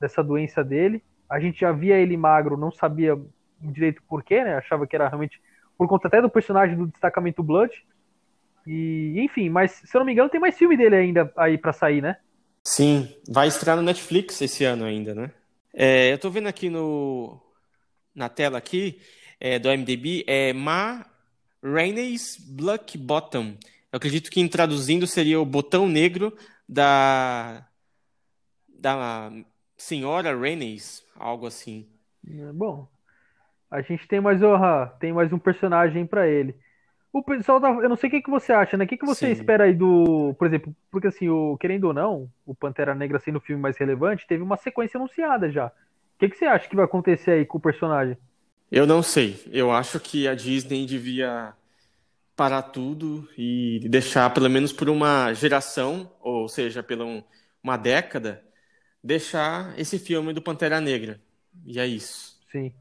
dessa 0.00 0.22
doença 0.22 0.62
dele. 0.62 1.02
A 1.28 1.40
gente 1.40 1.60
já 1.60 1.72
via 1.72 1.96
ele 1.96 2.16
magro, 2.16 2.56
não 2.56 2.70
sabia 2.70 3.20
direito 3.60 4.02
porquê, 4.08 4.44
né? 4.44 4.56
Achava 4.56 4.86
que 4.86 4.94
era 4.94 5.08
realmente 5.08 5.40
por 5.76 5.88
conta 5.88 6.08
até 6.08 6.20
do 6.20 6.30
personagem 6.30 6.76
do 6.76 6.86
destacamento 6.86 7.42
Blood. 7.42 7.72
E, 8.66 9.14
enfim, 9.18 9.48
mas 9.48 9.72
se 9.72 9.94
eu 9.94 10.00
não 10.00 10.06
me 10.06 10.12
engano, 10.12 10.30
tem 10.30 10.40
mais 10.40 10.56
filme 10.56 10.76
dele 10.76 10.96
ainda 10.96 11.32
aí 11.36 11.58
para 11.58 11.72
sair, 11.72 12.00
né? 12.00 12.16
Sim, 12.62 13.14
vai 13.28 13.48
estrear 13.48 13.76
no 13.76 13.82
Netflix 13.82 14.40
esse 14.40 14.64
ano 14.64 14.84
ainda, 14.84 15.14
né? 15.14 15.30
É, 15.72 16.12
eu 16.12 16.18
tô 16.18 16.30
vendo 16.30 16.46
aqui 16.46 16.70
no 16.70 17.40
na 18.14 18.28
tela 18.28 18.56
aqui 18.56 19.00
é, 19.40 19.58
do 19.58 19.68
MDB, 19.68 20.24
é 20.26 20.52
Ma 20.52 21.04
Rainey's 21.62 22.36
Black 22.38 22.96
Bottom. 22.96 23.56
Eu 23.92 23.96
acredito 23.96 24.30
que 24.30 24.40
em 24.40 24.48
traduzindo 24.48 25.06
seria 25.06 25.40
o 25.40 25.44
botão 25.44 25.88
negro 25.88 26.36
da 26.68 27.66
da 28.68 29.32
senhora 29.76 30.36
Rainey's, 30.36 31.04
algo 31.16 31.46
assim. 31.46 31.86
Bom, 32.54 32.88
a 33.70 33.80
gente 33.80 34.06
tem 34.06 34.20
mais 34.20 34.42
oh, 34.42 34.56
tem 34.98 35.12
mais 35.12 35.32
um 35.32 35.38
personagem 35.38 36.06
para 36.06 36.28
ele. 36.28 36.54
O 37.12 37.22
pessoal 37.22 37.60
da, 37.60 37.68
eu 37.68 37.88
não 37.88 37.96
sei 37.96 38.08
o 38.08 38.10
que, 38.10 38.22
que 38.22 38.30
você 38.30 38.52
acha, 38.52 38.76
né? 38.76 38.84
O 38.84 38.88
que, 38.88 38.96
que 38.96 39.06
você 39.06 39.26
Sim. 39.26 39.32
espera 39.32 39.64
aí 39.64 39.72
do, 39.72 40.34
por 40.36 40.48
exemplo, 40.48 40.74
porque 40.90 41.06
assim, 41.06 41.28
o 41.28 41.56
querendo 41.58 41.84
ou 41.84 41.94
não, 41.94 42.28
o 42.44 42.54
Pantera 42.54 42.94
Negra 42.94 43.20
sendo 43.20 43.36
o 43.36 43.40
filme 43.40 43.62
mais 43.62 43.76
relevante, 43.76 44.26
teve 44.26 44.42
uma 44.42 44.56
sequência 44.56 44.98
anunciada 44.98 45.50
já. 45.50 45.66
O 45.66 46.18
que, 46.18 46.28
que 46.28 46.36
você 46.36 46.44
acha 46.44 46.68
que 46.68 46.74
vai 46.74 46.84
acontecer 46.84 47.30
aí 47.32 47.46
com 47.46 47.58
o 47.58 47.60
personagem? 47.60 48.16
Eu 48.70 48.86
não 48.86 49.02
sei. 49.02 49.40
Eu 49.52 49.70
acho 49.70 50.00
que 50.00 50.26
a 50.26 50.34
Disney 50.34 50.86
devia 50.86 51.54
parar 52.34 52.62
tudo 52.62 53.28
e 53.38 53.86
deixar, 53.88 54.32
pelo 54.34 54.50
menos 54.50 54.72
por 54.72 54.88
uma 54.88 55.32
geração, 55.32 56.10
ou 56.20 56.48
seja, 56.48 56.82
pela 56.82 57.04
um, 57.04 57.22
uma 57.62 57.76
década, 57.76 58.42
deixar 59.02 59.78
esse 59.78 59.98
filme 59.98 60.32
do 60.32 60.42
Pantera 60.42 60.80
Negra. 60.80 61.20
E 61.64 61.78
é 61.78 61.86
isso. 61.86 62.40
Sim. 62.50 62.72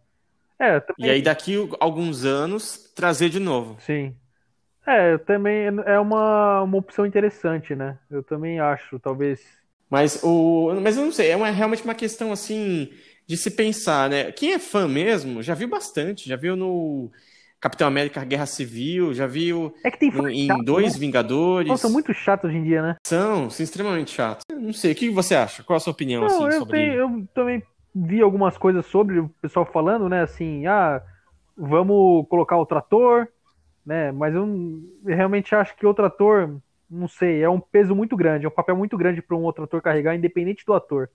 É, 0.60 0.80
também... 0.80 1.08
E 1.08 1.10
aí, 1.10 1.22
daqui 1.22 1.58
a 1.58 1.84
alguns 1.84 2.26
anos, 2.26 2.92
trazer 2.96 3.30
de 3.30 3.39
novo. 3.39 3.78
Sim. 3.82 4.16
É, 4.86 5.18
também 5.18 5.68
é 5.86 6.00
uma, 6.00 6.62
uma 6.62 6.78
opção 6.78 7.06
interessante, 7.06 7.74
né? 7.76 7.98
Eu 8.12 8.22
também 8.22 8.60
acho, 8.60 9.00
talvez. 9.00 9.42
Mas 9.89 10.22
o. 10.24 10.74
Mas 10.82 10.98
eu 10.98 11.06
não 11.06 11.12
sei, 11.12 11.30
é 11.30 11.36
uma, 11.36 11.50
realmente 11.50 11.84
uma 11.84 11.96
questão 11.96 12.32
assim 12.32 12.89
de 13.26 13.38
se 13.38 13.52
pensar, 13.52 14.10
né? 14.10 14.32
Quem 14.32 14.54
é 14.54 14.60
fã 14.60 14.88
mesmo 14.88 15.42
já 15.42 15.54
viu 15.54 15.70
bastante, 15.70 16.28
já 16.28 16.36
viu 16.36 16.58
no 16.58 17.10
Capitão 17.62 17.88
América 17.88 18.26
Guerra 18.26 18.46
Civil, 18.46 19.13
já 19.13 19.26
viu 19.26 19.74
é 19.86 19.89
que 19.89 20.00
tem 20.00 20.12
no, 20.12 20.30
em 20.30 20.48
chato, 20.48 20.63
Dois 20.63 20.94
né? 20.94 21.00
Vingadores. 21.00 21.70
Nossa, 21.70 21.84
são 21.84 21.92
muito 21.92 22.13
chatos 22.13 22.50
hoje 22.50 22.58
em 22.58 22.63
dia, 22.63 22.82
né? 22.82 22.96
São, 23.08 23.50
são 23.50 23.63
extremamente 23.63 24.12
chatos. 24.12 24.44
não 24.52 24.74
sei, 24.74 24.92
o 24.92 24.96
que 24.96 25.10
você 25.10 25.34
acha? 25.34 25.63
Qual 25.63 25.78
a 25.78 25.80
sua 25.80 25.94
opinião 25.94 26.22
não, 26.22 26.28
assim, 26.28 26.44
eu 26.44 26.60
sobre... 26.60 26.78
Tenho, 26.78 26.94
eu 26.94 27.28
também 27.34 27.63
vi 27.93 28.21
algumas 28.21 28.58
coisas 28.58 28.86
sobre 28.86 29.19
o 29.19 29.29
pessoal 29.41 29.65
falando, 29.65 30.10
né, 30.10 30.21
assim, 30.21 30.65
ah, 30.65 31.01
vamos 31.56 32.27
colocar 32.27 32.58
outro 32.58 32.77
ator, 32.77 33.27
né, 33.86 34.12
mas 34.12 34.34
eu, 34.34 34.47
realmente 35.06 35.53
acho 35.53 35.75
que 35.75 35.86
outro 35.86 36.06
ator, 36.06 36.60
não 36.89 37.08
sei, 37.08 37.43
é 37.43 37.49
um 37.49 37.60
peso 37.60 37.95
muito 37.95 38.15
grande, 38.15 38.45
é 38.45 38.49
um 38.49 38.53
papel 38.53 38.75
muito 38.75 38.97
grande 38.97 39.21
para 39.21 39.38
um 39.38 39.43
outro 39.43 39.63
ator 39.63 39.82
carregar, 39.82 40.15
independente 40.15 40.65
do 40.65 40.73
ator. 40.73 41.10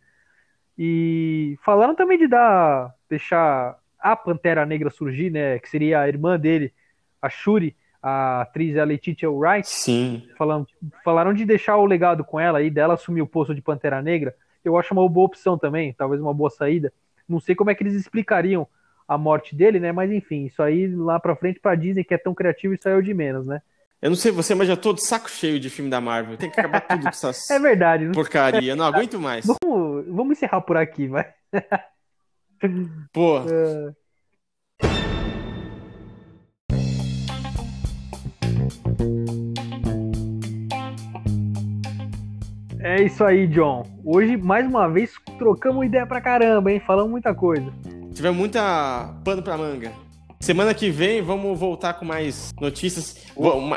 E 0.77 1.59
falaram 1.65 1.95
também 1.95 2.17
de 2.17 2.29
dar, 2.29 2.95
deixar 3.09 3.77
a 3.99 4.15
Pantera 4.15 4.65
Negra 4.65 4.91
surgir, 4.91 5.31
né, 5.31 5.59
que 5.59 5.69
seria 5.69 6.01
a 6.01 6.09
irmã 6.09 6.39
dele, 6.39 6.73
a 7.21 7.29
Shuri, 7.29 7.77
a 8.01 8.43
atriz 8.43 8.77
a 8.77 8.85
Letitia 8.85 9.29
Wright. 9.29 9.69
Sim. 9.69 10.29
Falaram, 10.37 10.67
falaram 11.05 11.35
de 11.35 11.45
deixar 11.45 11.77
o 11.77 11.85
legado 11.85 12.25
com 12.25 12.39
ela 12.39 12.63
e 12.63 12.71
dela 12.71 12.95
assumir 12.95 13.23
o 13.23 13.27
posto 13.27 13.55
de 13.55 13.61
Pantera 13.61 14.01
Negra. 14.01 14.35
Eu 14.65 14.77
acho 14.77 14.93
uma 14.95 15.09
boa 15.09 15.27
opção 15.27 15.57
também, 15.59 15.93
talvez 15.93 16.21
uma 16.21 16.35
boa 16.35 16.51
saída. 16.51 16.93
Não 17.29 17.41
sei 17.41 17.55
como 17.55 17.71
é 17.71 17.75
que 17.75 17.83
eles 17.83 17.95
explicariam 17.95 18.67
a 19.07 19.17
morte 19.19 19.55
dele, 19.55 19.81
né? 19.81 19.93
Mas 19.93 20.11
enfim, 20.13 20.47
isso 20.47 20.63
aí 20.63 20.87
lá 20.95 21.19
pra 21.21 21.37
frente 21.37 21.61
pra 21.61 21.75
Disney, 21.75 22.05
que 22.05 22.15
é 22.15 22.19
tão 22.19 22.35
criativo, 22.35 22.75
isso 22.75 22.83
saiu 22.85 23.01
de 23.03 23.13
menos, 23.15 23.47
né? 23.47 23.61
Eu 24.01 24.11
não 24.11 24.17
sei 24.17 24.31
você, 24.31 24.55
mas 24.55 24.69
já 24.69 24.77
tô 24.77 24.93
de 24.93 25.05
saco 25.05 25.29
cheio 25.29 25.59
de 25.59 25.69
filme 25.69 25.91
da 25.91 26.01
Marvel. 26.01 26.37
Tem 26.37 26.51
que 26.51 26.59
acabar 26.61 26.81
tudo 26.83 27.03
com 27.03 27.09
essas 27.09 27.49
É 27.51 27.59
verdade. 27.59 28.05
não- 28.05 28.13
porcaria. 28.13 28.77
Não 28.77 28.85
aguento 28.85 29.19
mais. 29.19 29.45
Vamos, 29.47 30.07
vamos 30.07 30.37
encerrar 30.37 30.61
por 30.61 30.77
aqui, 30.77 31.09
vai. 31.09 31.33
Pô, 33.13 33.41
É 42.81 43.03
isso 43.03 43.25
aí, 43.25 43.47
John. 43.49 43.85
Hoje, 44.05 44.37
mais 44.37 44.67
uma 44.67 44.89
vez, 44.89 45.13
trocamos 45.39 45.85
ideia 45.85 46.07
pra 46.07 46.21
caramba, 46.21 46.71
hein? 46.71 46.81
Falamos 46.87 47.11
muita 47.11 47.35
coisa. 47.35 47.73
tivemos 48.15 48.39
muita 48.39 49.15
pano 49.25 49.43
pra 49.43 49.57
manga. 49.57 49.93
Semana 50.41 50.73
que 50.73 50.89
vem 50.89 51.21
vamos 51.21 51.59
voltar 51.59 51.95
com 51.95 52.05
mais 52.05 52.53
notícias 52.61 53.27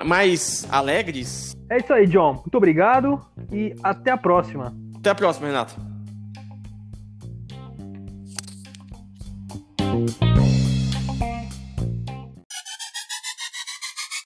mais 0.05 0.67
alegres. 0.69 1.55
É 1.69 1.77
isso 1.77 1.91
aí, 1.91 2.05
John. 2.05 2.33
Muito 2.33 2.55
obrigado 2.55 3.19
e 3.51 3.73
até 3.83 4.11
a 4.11 4.17
próxima. 4.17 4.75
Até 4.95 5.09
a 5.09 5.15
próxima, 5.15 5.47
Renato. 5.47 5.90